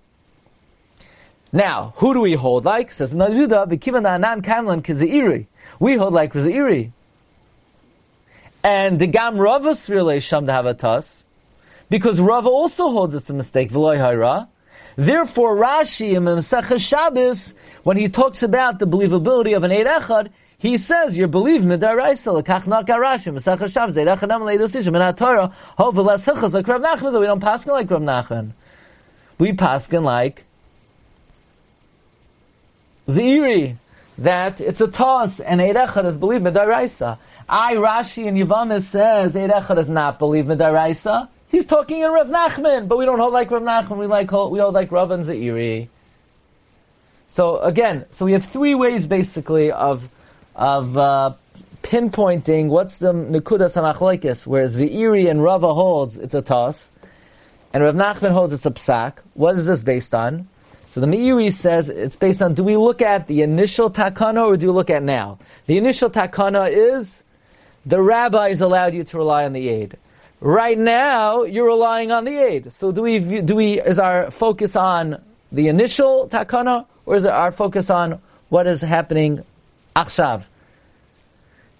Now, 1.52 1.94
who 1.98 2.14
do 2.14 2.22
we 2.22 2.34
hold 2.34 2.66
like? 2.66 2.92
Says 2.92 3.16
Naduda, 3.16 3.68
Bikivan 3.68 4.08
Anan 4.08 4.42
Kamlan 4.42 4.82
Kizairi. 4.82 5.48
We 5.80 5.96
hold 5.96 6.14
like 6.14 6.34
Kizairi. 6.34 6.92
And 8.64 9.00
the 9.00 9.08
Gam 9.08 9.38
Rava 9.38 9.72
Srile 9.72 10.22
Sham 10.22 10.46
Havatas, 10.46 11.24
because 11.90 12.20
Rava 12.20 12.50
also 12.50 12.90
holds 12.92 13.16
it's 13.16 13.30
a 13.30 13.34
mistake, 13.34 13.72
V'loy 13.72 13.98
Hara. 13.98 14.50
Therefore, 14.96 15.56
Rashi 15.56 16.16
in 16.16 16.24
Masechah 16.24 16.80
Shabbos, 16.80 17.54
when 17.84 17.98
he 17.98 18.10
talks 18.10 18.42
about 18.42 18.80
the 18.80 18.88
believability 18.88 19.56
of 19.56 19.64
an 19.64 19.72
Eid 19.72 19.86
Echad, 19.86 20.30
he 20.58 20.78
says, 20.78 21.16
you're 21.16 21.28
believed 21.28 21.66
midaraisa, 21.66 22.34
l'kach 22.34 22.66
nak 22.66 22.88
Rashi, 22.88 23.32
Masechah 23.32 23.72
Shabbos, 23.72 23.96
Eid 23.96 24.08
Echad 24.08 24.34
am 24.34 24.42
leidos 24.42 24.76
ishim, 24.76 25.10
in 25.10 25.16
Torah, 25.16 25.54
ho 25.78 25.92
v'les 25.92 26.26
hechas, 26.26 26.54
like 26.54 26.68
Rav 26.68 26.82
Nachman, 26.82 27.20
we 27.20 27.28
don't 27.28 27.42
paskin 27.42 27.68
like 27.68 27.92
Rav 27.92 28.02
Nachman. 28.02 28.54
We 29.38 29.54
paskin 29.54 30.02
like 30.02 30.46
Zeiri, 33.08 33.78
that 34.18 34.60
it's 34.60 34.82
a 34.82 34.88
toss, 34.88 35.40
and 35.40 35.62
Eid 35.62 35.76
Echad 35.76 36.06
is 36.06 36.18
believed 36.18 36.44
midaraisa. 36.44 37.20
I, 37.50 37.76
Rashi 37.76 38.28
and 38.28 38.38
Yavamis 38.38 38.84
says, 38.84 39.38
Eid 39.38 39.50
does 39.50 39.90
not 39.90 40.20
believe 40.20 40.46
Midaraisa. 40.46 41.30
He's 41.50 41.66
talking 41.66 42.02
in 42.02 42.12
Rav 42.12 42.28
Nachman, 42.28 42.90
but 42.90 42.98
we 42.98 43.06
don't 43.06 43.20
hold 43.20 43.34
like 43.34 43.50
Rav 43.52 43.62
Nachman, 43.62 43.98
we 43.98 44.06
like 44.06 44.32
we 44.32 44.60
hold 44.60 44.74
like 44.74 44.92
Rav 44.92 45.12
and 45.12 45.24
Zeiri. 45.24 45.88
So 47.28 47.60
again, 47.60 48.06
so 48.12 48.26
we 48.26 48.34
have 48.34 48.44
three 48.44 48.76
ways 48.76 49.08
basically 49.08 49.72
of 49.72 50.10
of 50.56 50.98
uh, 50.98 51.34
pinpointing 51.84 52.68
what's 52.68 52.98
the 52.98 53.14
Nekudas 53.14 53.76
HaMachlekes, 53.76 54.46
where 54.46 54.66
Zeiri 54.66 55.30
and 55.30 55.42
Rava 55.42 55.74
holds 55.74 56.18
it's 56.18 56.34
a 56.34 56.42
toss, 56.42 56.90
and 57.72 57.82
Rav 57.82 57.96
Nachman 57.96 58.32
holds 58.32 58.52
it's 58.52 58.66
a 58.66 58.72
psak. 58.72 59.20
What 59.36 59.58
is 59.58 59.68
this 59.68 59.82
based 59.82 60.14
on? 60.14 60.50
So 60.88 61.02
the 61.02 61.08
Meiri 61.08 61.52
says 61.54 61.90
it's 61.90 62.16
based 62.16 62.42
on 62.42 62.56
do 62.56 62.64
we 62.64 62.76
look 62.76 63.02
at 63.02 63.28
the 63.28 63.42
initial 63.42 63.90
takana 63.90 64.48
or 64.48 64.58
do 64.58 64.68
we 64.68 64.74
look 64.74 64.90
at 64.90 65.04
now? 65.04 65.38
The 65.68 65.78
initial 65.78 66.10
takana 66.10 66.70
is 66.72 67.24
the 67.88 68.02
rabbis 68.02 68.60
allowed 68.60 68.94
you 68.94 69.04
to 69.06 69.18
rely 69.18 69.46
on 69.46 69.54
the 69.54 69.70
aid. 69.70 69.96
Right 70.42 70.78
now, 70.78 71.44
you're 71.44 71.68
relying 71.68 72.12
on 72.12 72.26
the 72.26 72.38
aid. 72.38 72.74
So 72.74 72.92
do 72.92 73.02
we, 73.02 73.20
do 73.20 73.56
we, 73.56 73.80
is 73.80 73.98
our 73.98 74.30
focus 74.30 74.76
on 74.76 75.22
the 75.52 75.70
initial 75.70 76.28
takana, 76.28 76.86
or 77.06 77.16
is 77.16 77.26
our 77.26 77.52
focus 77.54 77.90
on 77.90 78.22
what 78.50 78.68
is 78.68 78.82
happening 78.82 79.44
achshav? 79.96 80.44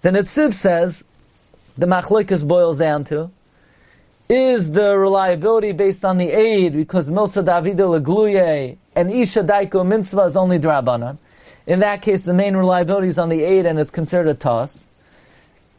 Then 0.00 0.14
Netziv 0.14 0.54
says, 0.54 1.04
the 1.76 1.86
machlikas 1.86 2.46
boils 2.46 2.78
down 2.78 3.04
to, 3.04 3.30
is 4.30 4.70
the 4.70 4.96
reliability 4.96 5.72
based 5.72 6.04
on 6.04 6.16
the 6.16 6.30
aid, 6.30 6.72
because 6.72 7.10
Milsa 7.10 7.44
Davida 7.44 8.00
Legluye 8.00 8.78
and 8.96 9.10
Isha 9.10 9.42
Daiko 9.42 9.86
Minsaba 9.86 10.26
is 10.26 10.36
only 10.36 10.58
drabanan. 10.58 11.18
In 11.66 11.80
that 11.80 12.00
case, 12.00 12.22
the 12.22 12.32
main 12.32 12.56
reliability 12.56 13.08
is 13.08 13.18
on 13.18 13.28
the 13.28 13.42
aid 13.42 13.66
and 13.66 13.78
it's 13.78 13.90
considered 13.90 14.28
a 14.28 14.34
toss. 14.34 14.84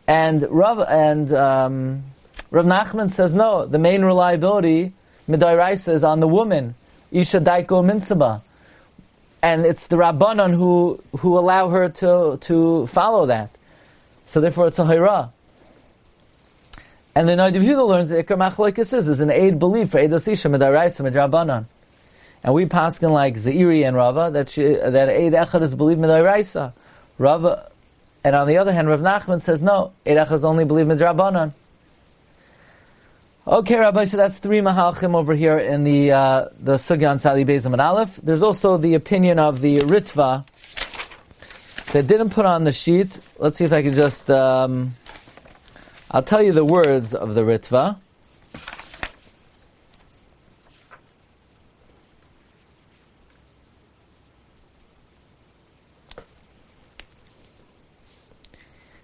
And 0.10 0.42
Rav 0.50 0.80
and 0.90 1.32
um, 1.34 2.04
Rav 2.50 2.66
Nachman 2.66 3.12
says 3.12 3.36
no. 3.36 3.68
The 3.68 3.78
main 3.78 4.04
reliability 4.04 4.94
midairaisa 5.30 5.94
is 5.94 6.04
on 6.04 6.20
the 6.20 6.28
woman, 6.28 6.74
isha 7.12 7.40
daiko 7.40 7.86
minsaba, 7.86 8.42
and 9.44 9.68
it's 9.68 9.86
the 9.86 9.98
rabbanon 9.98 10.56
who 10.56 11.00
who 11.20 11.38
allow 11.38 11.70
her 11.70 11.90
to 11.90 12.40
to 12.42 12.88
follow 12.88 13.28
that. 13.28 13.52
So 14.26 14.42
therefore, 14.42 14.66
it's 14.66 14.80
a 14.80 14.82
hayra. 14.82 15.30
And 17.14 17.30
the 17.30 17.34
Nadiv 17.34 17.64
Yehuda 17.64 17.88
learns 17.88 18.10
that 18.10 18.26
Ikar 18.26 18.38
Machlekes 18.38 18.92
is, 18.94 19.08
is 19.08 19.20
an 19.20 19.30
aid 19.30 19.60
belief 19.60 19.92
for 19.92 20.00
Eidos 20.00 20.28
Isha 20.28 20.50
midairaisa 20.50 21.08
midrabanan. 21.08 21.66
And 22.44 22.56
we 22.56 22.66
paskin 22.66 23.12
like 23.12 23.36
Zeiri 23.36 23.88
and 23.88 23.96
Rava 23.96 24.32
that 24.32 24.50
she, 24.50 24.64
that 24.64 25.10
aid 25.10 25.34
echad 25.34 25.62
is 25.62 25.76
believed 25.76 26.02
midairaisa. 26.02 26.74
Rava 27.20 27.69
and 28.24 28.36
on 28.36 28.48
the 28.48 28.58
other 28.58 28.74
hand, 28.74 28.88
Rav 28.88 29.00
Nachman 29.00 29.42
says, 29.42 29.62
no, 29.62 29.94
Eirach 30.06 30.44
only 30.44 30.66
believe 30.66 30.88
midrabanan. 30.88 31.54
Okay, 33.48 33.80
Rabbi, 33.80 34.06
so 34.06 34.18
that's 34.18 34.38
three 34.38 34.60
mahalchim 34.60 35.16
over 35.16 35.34
here 35.34 35.58
in 35.58 35.84
the 35.84 36.12
uh, 36.12 36.50
the 36.60 36.76
Sugyan 36.76 37.20
Sali 37.20 37.46
Bezim 37.46 37.72
and 37.72 37.82
Aleph. 37.82 38.20
There's 38.22 38.44
also 38.44 38.78
the 38.78 38.94
opinion 38.94 39.40
of 39.40 39.62
the 39.62 39.80
Ritva 39.80 40.46
that 41.94 42.06
didn't 42.06 42.30
put 42.30 42.46
on 42.46 42.64
the 42.64 42.72
sheet. 42.72 43.18
Let's 43.40 43.58
see 43.58 43.66
if 43.66 43.74
I 43.74 43.82
can 43.82 43.96
just. 43.96 44.30
Um, 44.30 44.94
I'll 46.12 46.22
tell 46.22 46.44
you 46.44 46.52
the 46.52 46.66
words 46.66 47.16
of 47.16 47.34
the 47.34 47.42
Ritva. 47.42 47.98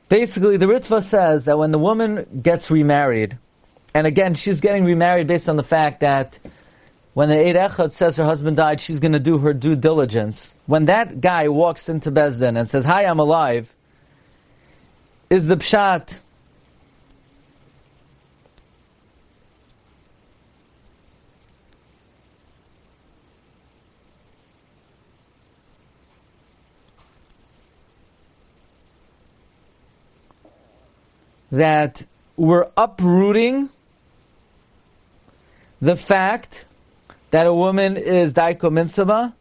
Basically, 0.08 0.58
the 0.58 0.68
Ritva 0.68 1.04
says 1.04 1.46
that 1.46 1.58
when 1.58 1.72
the 1.72 1.80
woman 1.80 2.42
gets 2.44 2.70
remarried, 2.70 3.38
and 3.94 4.06
again, 4.06 4.36
she's 4.36 4.60
getting 4.60 4.86
remarried 4.86 5.28
based 5.28 5.50
on 5.50 5.56
the 5.56 5.64
fact 5.64 6.02
that 6.02 6.38
when 7.14 7.30
the 7.30 7.40
Eid 7.40 7.56
Echad 7.56 7.92
says 7.92 8.18
her 8.18 8.26
husband 8.26 8.58
died, 8.58 8.82
she's 8.82 9.00
going 9.00 9.14
to 9.14 9.20
do 9.20 9.38
her 9.38 9.54
due 9.54 9.76
diligence. 9.76 10.54
When 10.66 10.86
that 10.86 11.22
guy 11.22 11.48
walks 11.48 11.88
into 11.88 12.12
Bezdin 12.12 12.58
and 12.58 12.70
says, 12.70 12.86
Hi, 12.86 13.06
I'm 13.06 13.20
alive, 13.20 13.74
is 15.30 15.48
the 15.48 15.56
pshat 15.56 16.20
that 31.56 32.06
we're 32.36 32.68
uprooting 32.76 33.70
the 35.82 35.96
fact 35.96 36.66
that 37.32 37.48
a 37.48 37.54
woman 37.54 37.96
is 37.96 38.34
daiko 38.34 38.70
minsaba, 38.70 39.34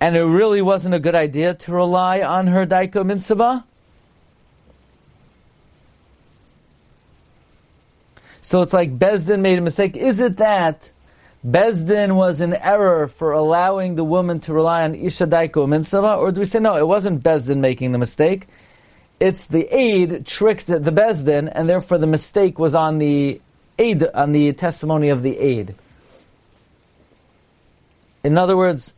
and 0.00 0.16
it 0.16 0.22
really 0.22 0.62
wasn't 0.62 0.94
a 0.94 0.98
good 0.98 1.14
idea 1.14 1.54
to 1.54 1.72
rely 1.72 2.22
on 2.22 2.46
her 2.46 2.66
daiko 2.66 3.04
minsaba. 3.04 3.64
So 8.40 8.62
it's 8.62 8.72
like 8.72 8.98
Bezdin 8.98 9.40
made 9.40 9.58
a 9.58 9.62
mistake. 9.62 9.96
Is 9.96 10.20
it 10.20 10.38
that 10.38 10.90
Bezdin 11.46 12.14
was 12.14 12.40
in 12.40 12.54
error 12.54 13.08
for 13.08 13.32
allowing 13.32 13.94
the 13.94 14.04
woman 14.04 14.40
to 14.40 14.52
rely 14.52 14.84
on 14.84 14.94
Isha 14.94 15.26
Daiko 15.26 15.66
Minsava? 15.66 16.18
Or 16.18 16.30
do 16.30 16.40
we 16.40 16.46
say 16.46 16.58
no, 16.58 16.76
it 16.76 16.86
wasn't 16.86 17.22
Bezdin 17.22 17.58
making 17.58 17.92
the 17.92 17.98
mistake? 17.98 18.46
It's 19.24 19.46
the 19.46 19.66
aid 19.74 20.26
tricked 20.26 20.66
the 20.66 20.92
Bezdin, 20.92 21.50
and 21.50 21.66
therefore 21.66 21.96
the 21.96 22.06
mistake 22.06 22.58
was 22.58 22.74
on 22.74 22.98
the 22.98 23.40
aid, 23.78 24.04
on 24.12 24.32
the 24.32 24.52
testimony 24.52 25.08
of 25.08 25.22
the 25.22 25.38
aid. 25.38 25.74
In 28.22 28.36
other 28.36 28.54
words, 28.54 28.92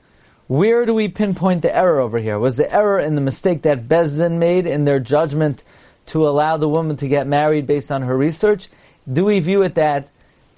where 0.49 0.85
do 0.85 0.95
we 0.95 1.07
pinpoint 1.07 1.63
the 1.63 1.75
error 1.75 2.01
over 2.01 2.19
here? 2.19 2.41
Was 2.41 2.57
the 2.57 2.73
error 2.75 2.99
in 2.99 3.15
the 3.15 3.21
mistake 3.21 3.63
that 3.63 3.87
Bezdin 3.87 4.39
made 4.39 4.67
in 4.67 4.85
their 4.85 4.99
judgment 4.99 5.63
to 6.07 6.27
allow 6.27 6.57
the 6.57 6.69
woman 6.69 6.97
to 6.97 7.07
get 7.07 7.29
married 7.29 7.69
based 7.69 7.93
on 7.93 8.03
her 8.03 8.17
research? 8.17 8.67
Do 9.11 9.27
we 9.27 9.39
view 9.39 9.63
it 9.63 9.77
that 9.77 10.09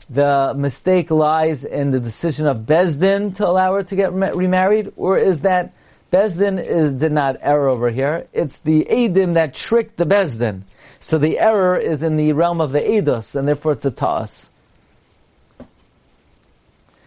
the 0.08 0.54
mistake 0.56 1.10
lies 1.10 1.66
in 1.66 1.90
the 1.90 2.00
decision 2.00 2.46
of 2.46 2.60
Bezdin 2.60 3.36
to 3.36 3.46
allow 3.46 3.74
her 3.74 3.82
to 3.82 3.96
get 3.96 4.14
remarried, 4.14 4.94
or 4.96 5.18
is 5.18 5.42
that 5.42 5.74
Bezdin 6.10 6.58
is, 6.58 6.94
did 6.94 7.12
not 7.12 7.36
err 7.40 7.68
over 7.68 7.90
here? 7.90 8.26
It's 8.32 8.60
the 8.60 8.86
Adim 8.90 9.34
that 9.34 9.54
tricked 9.54 9.96
the 9.96 10.06
Bezdin. 10.06 10.62
So 11.00 11.18
the 11.18 11.38
error 11.38 11.76
is 11.76 12.02
in 12.02 12.16
the 12.16 12.32
realm 12.32 12.60
of 12.60 12.72
the 12.72 12.80
Eidos, 12.80 13.36
and 13.36 13.46
therefore 13.46 13.72
it's 13.72 13.84
a 13.84 13.90
Ta'as. 13.90 14.50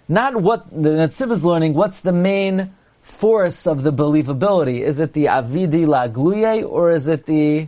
Not 0.08 0.36
what 0.36 0.70
the 0.70 0.90
Netziv 0.90 1.32
is 1.32 1.44
learning, 1.44 1.74
what's 1.74 2.02
the 2.02 2.12
main 2.12 2.74
force 3.02 3.66
of 3.66 3.82
the 3.84 3.94
believability? 3.94 4.82
Is 4.82 5.00
it 5.00 5.14
the 5.14 5.26
Avidi 5.26 5.88
La 5.88 6.08
Gluye, 6.08 6.68
or 6.68 6.92
is 6.92 7.08
it 7.08 7.26
the 7.26 7.68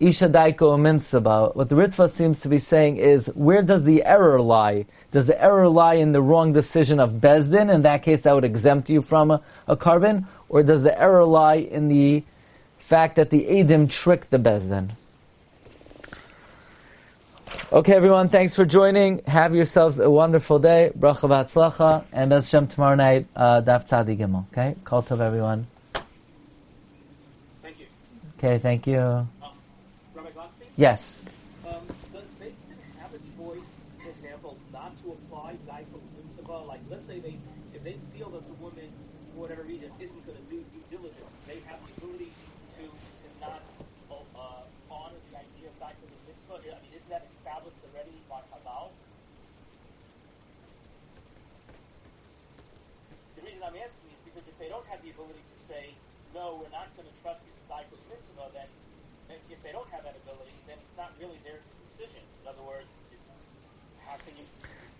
Isha 0.00 0.28
Daiko 0.28 0.78
Minsaba. 0.78 1.54
What 1.56 1.68
the 1.68 1.74
Ritva 1.74 2.08
seems 2.08 2.40
to 2.42 2.48
be 2.48 2.58
saying 2.58 2.98
is, 2.98 3.26
where 3.34 3.62
does 3.62 3.82
the 3.82 4.04
error 4.04 4.40
lie? 4.40 4.86
Does 5.10 5.26
the 5.26 5.42
error 5.42 5.68
lie 5.68 5.94
in 5.94 6.12
the 6.12 6.22
wrong 6.22 6.52
decision 6.52 7.00
of 7.00 7.14
Bezdin? 7.14 7.72
In 7.72 7.82
that 7.82 8.04
case, 8.04 8.20
that 8.20 8.32
would 8.32 8.44
exempt 8.44 8.88
you 8.88 9.02
from 9.02 9.32
a, 9.32 9.40
a 9.66 9.76
korban? 9.76 10.26
Or 10.48 10.62
does 10.62 10.84
the 10.84 10.96
error 10.96 11.24
lie 11.24 11.56
in 11.56 11.88
the 11.88 12.22
fact 12.78 13.16
that 13.16 13.30
the 13.30 13.44
Adim 13.44 13.90
tricked 13.90 14.30
the 14.30 14.38
Bezdin? 14.38 14.90
Okay, 17.72 17.92
everyone, 17.92 18.28
thanks 18.28 18.54
for 18.54 18.64
joining. 18.64 19.18
Have 19.26 19.54
yourselves 19.54 19.98
a 19.98 20.08
wonderful 20.08 20.60
day. 20.60 20.92
Bracha 20.96 21.28
v'atzlacha. 21.28 22.04
And 22.12 22.30
Bez 22.30 22.48
Shem 22.48 22.68
tomorrow 22.68 22.94
night, 22.94 23.26
uh, 23.34 23.62
Daf 23.62 23.88
Tzadi 23.88 24.16
Gimel. 24.16 24.46
Okay? 24.52 24.76
Call 24.84 25.02
to 25.02 25.18
everyone. 25.18 25.66
Thank 27.62 27.80
you. 27.80 27.86
Okay, 28.38 28.58
thank 28.58 28.86
you. 28.86 29.26
Yes. 30.78 31.18
Um, 31.66 31.82
does 32.14 32.30
Bezdin 32.38 32.78
have 33.02 33.10
a 33.10 33.18
choice, 33.34 33.66
for 33.98 34.10
example, 34.14 34.54
not 34.70 34.94
to 35.02 35.10
apply 35.10 35.58
Daiko 35.66 35.98
Minsaba? 36.14 36.70
Like, 36.70 36.78
let's 36.88 37.02
say 37.02 37.18
they, 37.18 37.34
if 37.74 37.82
they 37.82 37.98
feel 38.14 38.30
that 38.30 38.46
the 38.46 38.54
woman, 38.62 38.86
for 39.34 39.42
whatever 39.42 39.66
reason, 39.66 39.90
isn't 39.98 40.22
going 40.22 40.38
to 40.38 40.46
do 40.46 40.62
due 40.70 40.86
diligence, 40.86 41.34
they 41.50 41.58
have 41.66 41.82
the 41.82 41.90
ability 41.98 42.30
to, 42.78 42.86
to 42.86 43.26
not 43.42 43.58
uh, 44.06 44.62
honor 44.86 45.18
the 45.34 45.42
idea 45.42 45.66
of 45.66 45.74
Daiko 45.82 46.06
Minsaba. 46.30 46.62
I 46.62 46.78
mean, 46.78 46.94
isn't 46.94 47.10
that 47.10 47.26
established 47.26 47.82
already 47.90 48.14
by 48.30 48.38
Chazal? 48.46 48.94
The 53.34 53.42
reason 53.42 53.66
I'm 53.66 53.74
asking 53.82 54.14
is 54.14 54.22
because 54.22 54.46
if 54.46 54.54
they 54.62 54.70
don't 54.70 54.86
have 54.86 55.02
the 55.02 55.10
ability 55.10 55.42
to 55.42 55.58
say, 55.66 55.90
no, 56.30 56.62
we're 56.62 56.70
not 56.70 56.86
going 56.94 57.10
to 57.10 57.16
trust 57.26 57.42
you 57.42 57.50
with 57.50 57.66
Daiko 57.66 57.98
Minsaba, 58.06 58.62
then 58.62 58.70
if 59.52 59.60
they 59.60 59.72
don't 59.76 59.88
have 59.92 60.08
that 60.08 60.16
ability, 60.24 60.56
then 60.64 60.80
it's 60.80 60.96
not 60.96 61.07
really 61.20 61.38
their 61.44 61.58
decision. 61.96 62.20
In 62.42 62.48
other 62.48 62.62
words, 62.62 62.86
how 64.06 64.16
can 64.16 64.36
you? 64.36 64.44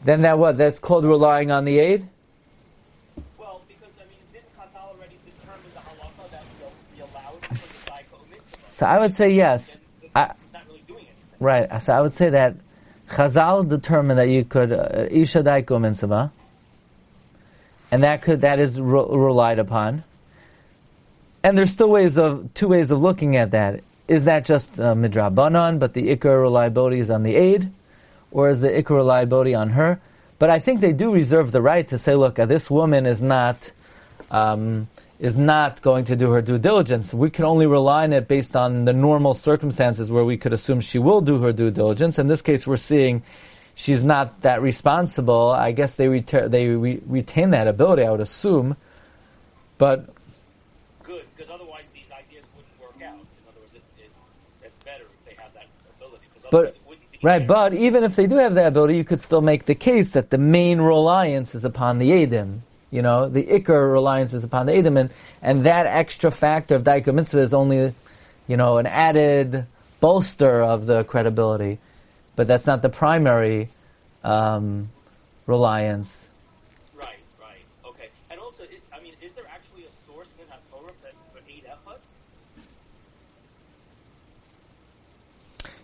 Then 0.04 0.22
that 0.22 0.38
what? 0.38 0.56
That's 0.56 0.78
called 0.78 1.04
relying 1.04 1.50
on 1.50 1.64
the 1.64 1.78
aid. 1.78 2.08
Well, 3.38 3.62
because 3.68 3.92
I 4.00 4.04
mean, 4.08 4.18
didn't 4.32 4.46
Chazal 4.56 4.94
already 4.94 5.16
determine 5.24 5.70
the 5.74 5.80
halacha 5.80 6.30
that 6.30 6.44
we 6.94 7.00
allow 7.02 7.34
it 7.36 7.44
for 7.44 7.54
the 7.54 7.90
daiko 7.90 8.16
minsaba? 8.30 8.72
So 8.72 8.86
I 8.86 8.98
would 8.98 9.14
say 9.14 9.32
yes. 9.32 9.78
I, 10.14 10.32
not 10.52 10.66
really 10.66 10.82
doing 10.86 11.00
anything. 11.00 11.14
Right. 11.40 11.82
So 11.82 11.92
I 11.92 12.00
would 12.00 12.14
say 12.14 12.30
that 12.30 12.56
Chazal 13.10 13.68
determined 13.68 14.18
that 14.18 14.28
you 14.28 14.44
could 14.44 14.72
uh, 14.72 15.06
isha 15.10 15.42
daiko 15.42 15.78
minsaba, 15.78 16.30
and 17.90 18.02
that 18.02 18.22
could 18.22 18.42
that 18.42 18.58
is 18.58 18.80
re- 18.80 19.06
relied 19.08 19.58
upon. 19.58 20.04
And 21.42 21.56
there's 21.56 21.70
still 21.70 21.88
ways 21.88 22.18
of 22.18 22.52
two 22.54 22.68
ways 22.68 22.90
of 22.90 23.00
looking 23.00 23.36
at 23.36 23.52
that 23.52 23.80
is 24.08 24.24
that 24.24 24.44
just 24.44 24.80
uh, 24.80 24.94
midrabanan, 24.94 25.78
but 25.78 25.92
the 25.92 26.16
ikar 26.16 26.40
reliability 26.40 26.98
is 26.98 27.10
on 27.10 27.22
the 27.22 27.36
aid, 27.36 27.70
or 28.30 28.48
is 28.48 28.62
the 28.62 28.70
ikar 28.70 28.96
reliability 28.96 29.54
on 29.54 29.70
her? 29.70 30.00
But 30.38 30.50
I 30.50 30.58
think 30.58 30.80
they 30.80 30.92
do 30.92 31.12
reserve 31.12 31.52
the 31.52 31.60
right 31.60 31.86
to 31.88 31.98
say, 31.98 32.14
look, 32.14 32.38
uh, 32.38 32.46
this 32.46 32.70
woman 32.70 33.06
is 33.06 33.20
not 33.20 33.70
um, 34.30 34.88
is 35.18 35.36
not 35.36 35.82
going 35.82 36.04
to 36.04 36.16
do 36.16 36.30
her 36.30 36.40
due 36.40 36.58
diligence. 36.58 37.12
We 37.12 37.30
can 37.30 37.44
only 37.44 37.66
rely 37.66 38.04
on 38.04 38.12
it 38.12 38.28
based 38.28 38.54
on 38.54 38.84
the 38.84 38.92
normal 38.92 39.34
circumstances 39.34 40.12
where 40.12 40.24
we 40.24 40.36
could 40.36 40.52
assume 40.52 40.80
she 40.80 40.98
will 40.98 41.20
do 41.20 41.42
her 41.42 41.52
due 41.52 41.70
diligence. 41.70 42.18
In 42.18 42.28
this 42.28 42.40
case, 42.40 42.66
we're 42.66 42.76
seeing 42.76 43.22
she's 43.74 44.04
not 44.04 44.42
that 44.42 44.62
responsible. 44.62 45.50
I 45.50 45.72
guess 45.72 45.96
they 45.96 46.06
they 46.20 46.68
re- 46.68 47.02
retain 47.06 47.50
that 47.50 47.66
ability. 47.66 48.04
I 48.04 48.10
would 48.10 48.20
assume, 48.20 48.76
but 49.76 50.08
But 56.50 56.76
right, 57.22 57.46
but 57.46 57.74
even 57.74 58.04
if 58.04 58.16
they 58.16 58.26
do 58.26 58.36
have 58.36 58.54
that 58.54 58.66
ability, 58.68 58.96
you 58.96 59.04
could 59.04 59.20
still 59.20 59.40
make 59.40 59.66
the 59.66 59.74
case 59.74 60.10
that 60.10 60.30
the 60.30 60.38
main 60.38 60.80
reliance 60.80 61.54
is 61.54 61.64
upon 61.64 61.98
the 61.98 62.10
Edim. 62.10 62.60
You 62.90 63.02
know, 63.02 63.28
the 63.28 63.44
Iker 63.44 63.92
reliance 63.92 64.32
is 64.32 64.44
upon 64.44 64.66
the 64.66 64.72
Edim, 64.72 64.98
and, 64.98 65.10
and 65.42 65.64
that 65.64 65.86
extra 65.86 66.30
factor 66.30 66.74
of 66.74 66.84
Daiko 66.84 67.06
Minsaba 67.08 67.42
is 67.42 67.52
only, 67.52 67.94
you 68.46 68.56
know, 68.56 68.78
an 68.78 68.86
added 68.86 69.66
bolster 70.00 70.62
of 70.62 70.86
the 70.86 71.04
credibility. 71.04 71.78
But 72.34 72.46
that's 72.46 72.66
not 72.66 72.82
the 72.82 72.88
primary 72.88 73.68
um, 74.24 74.90
reliance. 75.46 76.27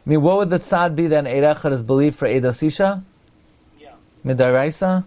I 0.06 0.10
mean, 0.10 0.20
what 0.20 0.36
would 0.36 0.50
the 0.50 0.58
tzad 0.58 0.94
be 0.94 1.06
then? 1.06 1.26
Eid 1.26 1.72
is 1.72 1.82
believed 1.82 2.16
for 2.16 2.28
Eid 2.28 2.42
Asisha? 2.42 3.02
Yeah. 3.80 3.92
Midaraisa? 4.24 5.04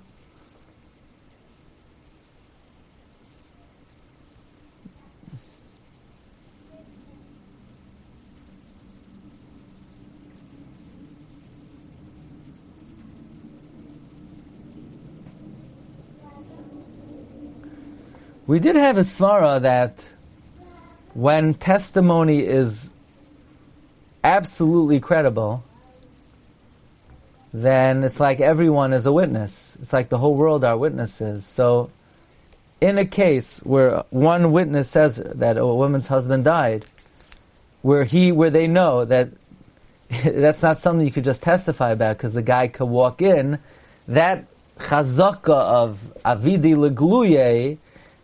We 18.48 18.60
did 18.60 18.78
have 18.78 18.98
a 18.98 19.02
svara 19.02 19.62
that 19.62 20.06
when 21.14 21.54
testimony 21.54 22.40
is 22.40 22.90
absolutely 24.24 25.00
credible, 25.00 25.64
then 27.54 28.04
it's 28.04 28.20
like 28.20 28.40
everyone 28.40 28.94
is 28.94 29.06
a 29.06 29.12
witness. 29.12 29.78
It's 29.82 29.94
like 29.94 30.10
the 30.10 30.18
whole 30.18 30.36
world 30.36 30.64
are 30.64 30.78
witnesses. 30.78 31.46
So, 31.46 31.90
in 32.80 32.98
a 32.98 33.06
case 33.06 33.60
where 33.64 34.04
one 34.10 34.52
witness 34.52 34.90
says 34.90 35.16
that 35.16 35.58
a 35.58 35.66
woman's 35.66 36.08
husband 36.08 36.44
died, 36.44 36.86
where 37.82 38.04
he, 38.04 38.32
where 38.32 38.50
they 38.50 38.68
know 38.68 39.06
that 39.06 39.30
that's 40.24 40.62
not 40.62 40.78
something 40.78 41.06
you 41.06 41.12
could 41.12 41.24
just 41.24 41.42
testify 41.42 41.92
about 41.92 42.18
because 42.18 42.34
the 42.34 42.42
guy 42.42 42.68
could 42.68 42.86
walk 42.86 43.22
in, 43.22 43.60
that 44.08 44.46
chazaka 44.78 45.50
of 45.50 46.14
avidi 46.24 46.76
legluye, 46.76 47.78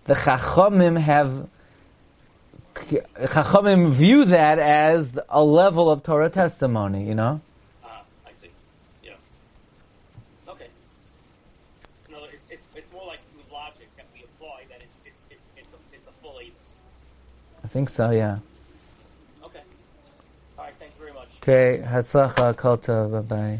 the 0.05 0.13
chachamim 0.13 0.99
have 0.99 1.47
Chachamim 2.75 3.91
view 3.91 4.25
that 4.25 4.59
as 4.59 5.17
a 5.29 5.43
level 5.43 5.89
of 5.89 6.03
Torah 6.03 6.29
testimony, 6.29 7.05
you 7.05 7.15
know? 7.15 7.41
Ah, 7.83 8.01
I 8.27 8.31
see. 8.33 8.49
Yeah. 9.03 9.11
Okay. 10.47 10.67
No, 12.11 12.17
it's, 12.25 12.45
it's, 12.49 12.65
it's 12.75 12.91
more 12.91 13.05
like 13.05 13.19
through 13.31 13.43
logic 13.51 13.89
that 13.97 14.05
we 14.13 14.23
apply 14.23 14.63
that 14.69 14.81
it's, 14.83 14.97
it's, 15.05 15.15
it's, 15.29 15.45
it's, 15.57 15.73
a, 15.73 15.77
it's 15.93 16.07
a 16.07 16.11
full 16.21 16.39
avis. 16.39 16.75
I 17.63 17.67
think 17.67 17.89
so, 17.89 18.11
yeah. 18.11 18.39
Okay. 19.45 19.61
All 20.57 20.65
right, 20.65 20.73
thanks 20.79 20.95
very 20.99 21.13
much. 21.13 21.29
Okay, 21.41 21.83
Hatzlacha, 21.85 22.55
Kota, 22.57 23.07
bye-bye. 23.11 23.59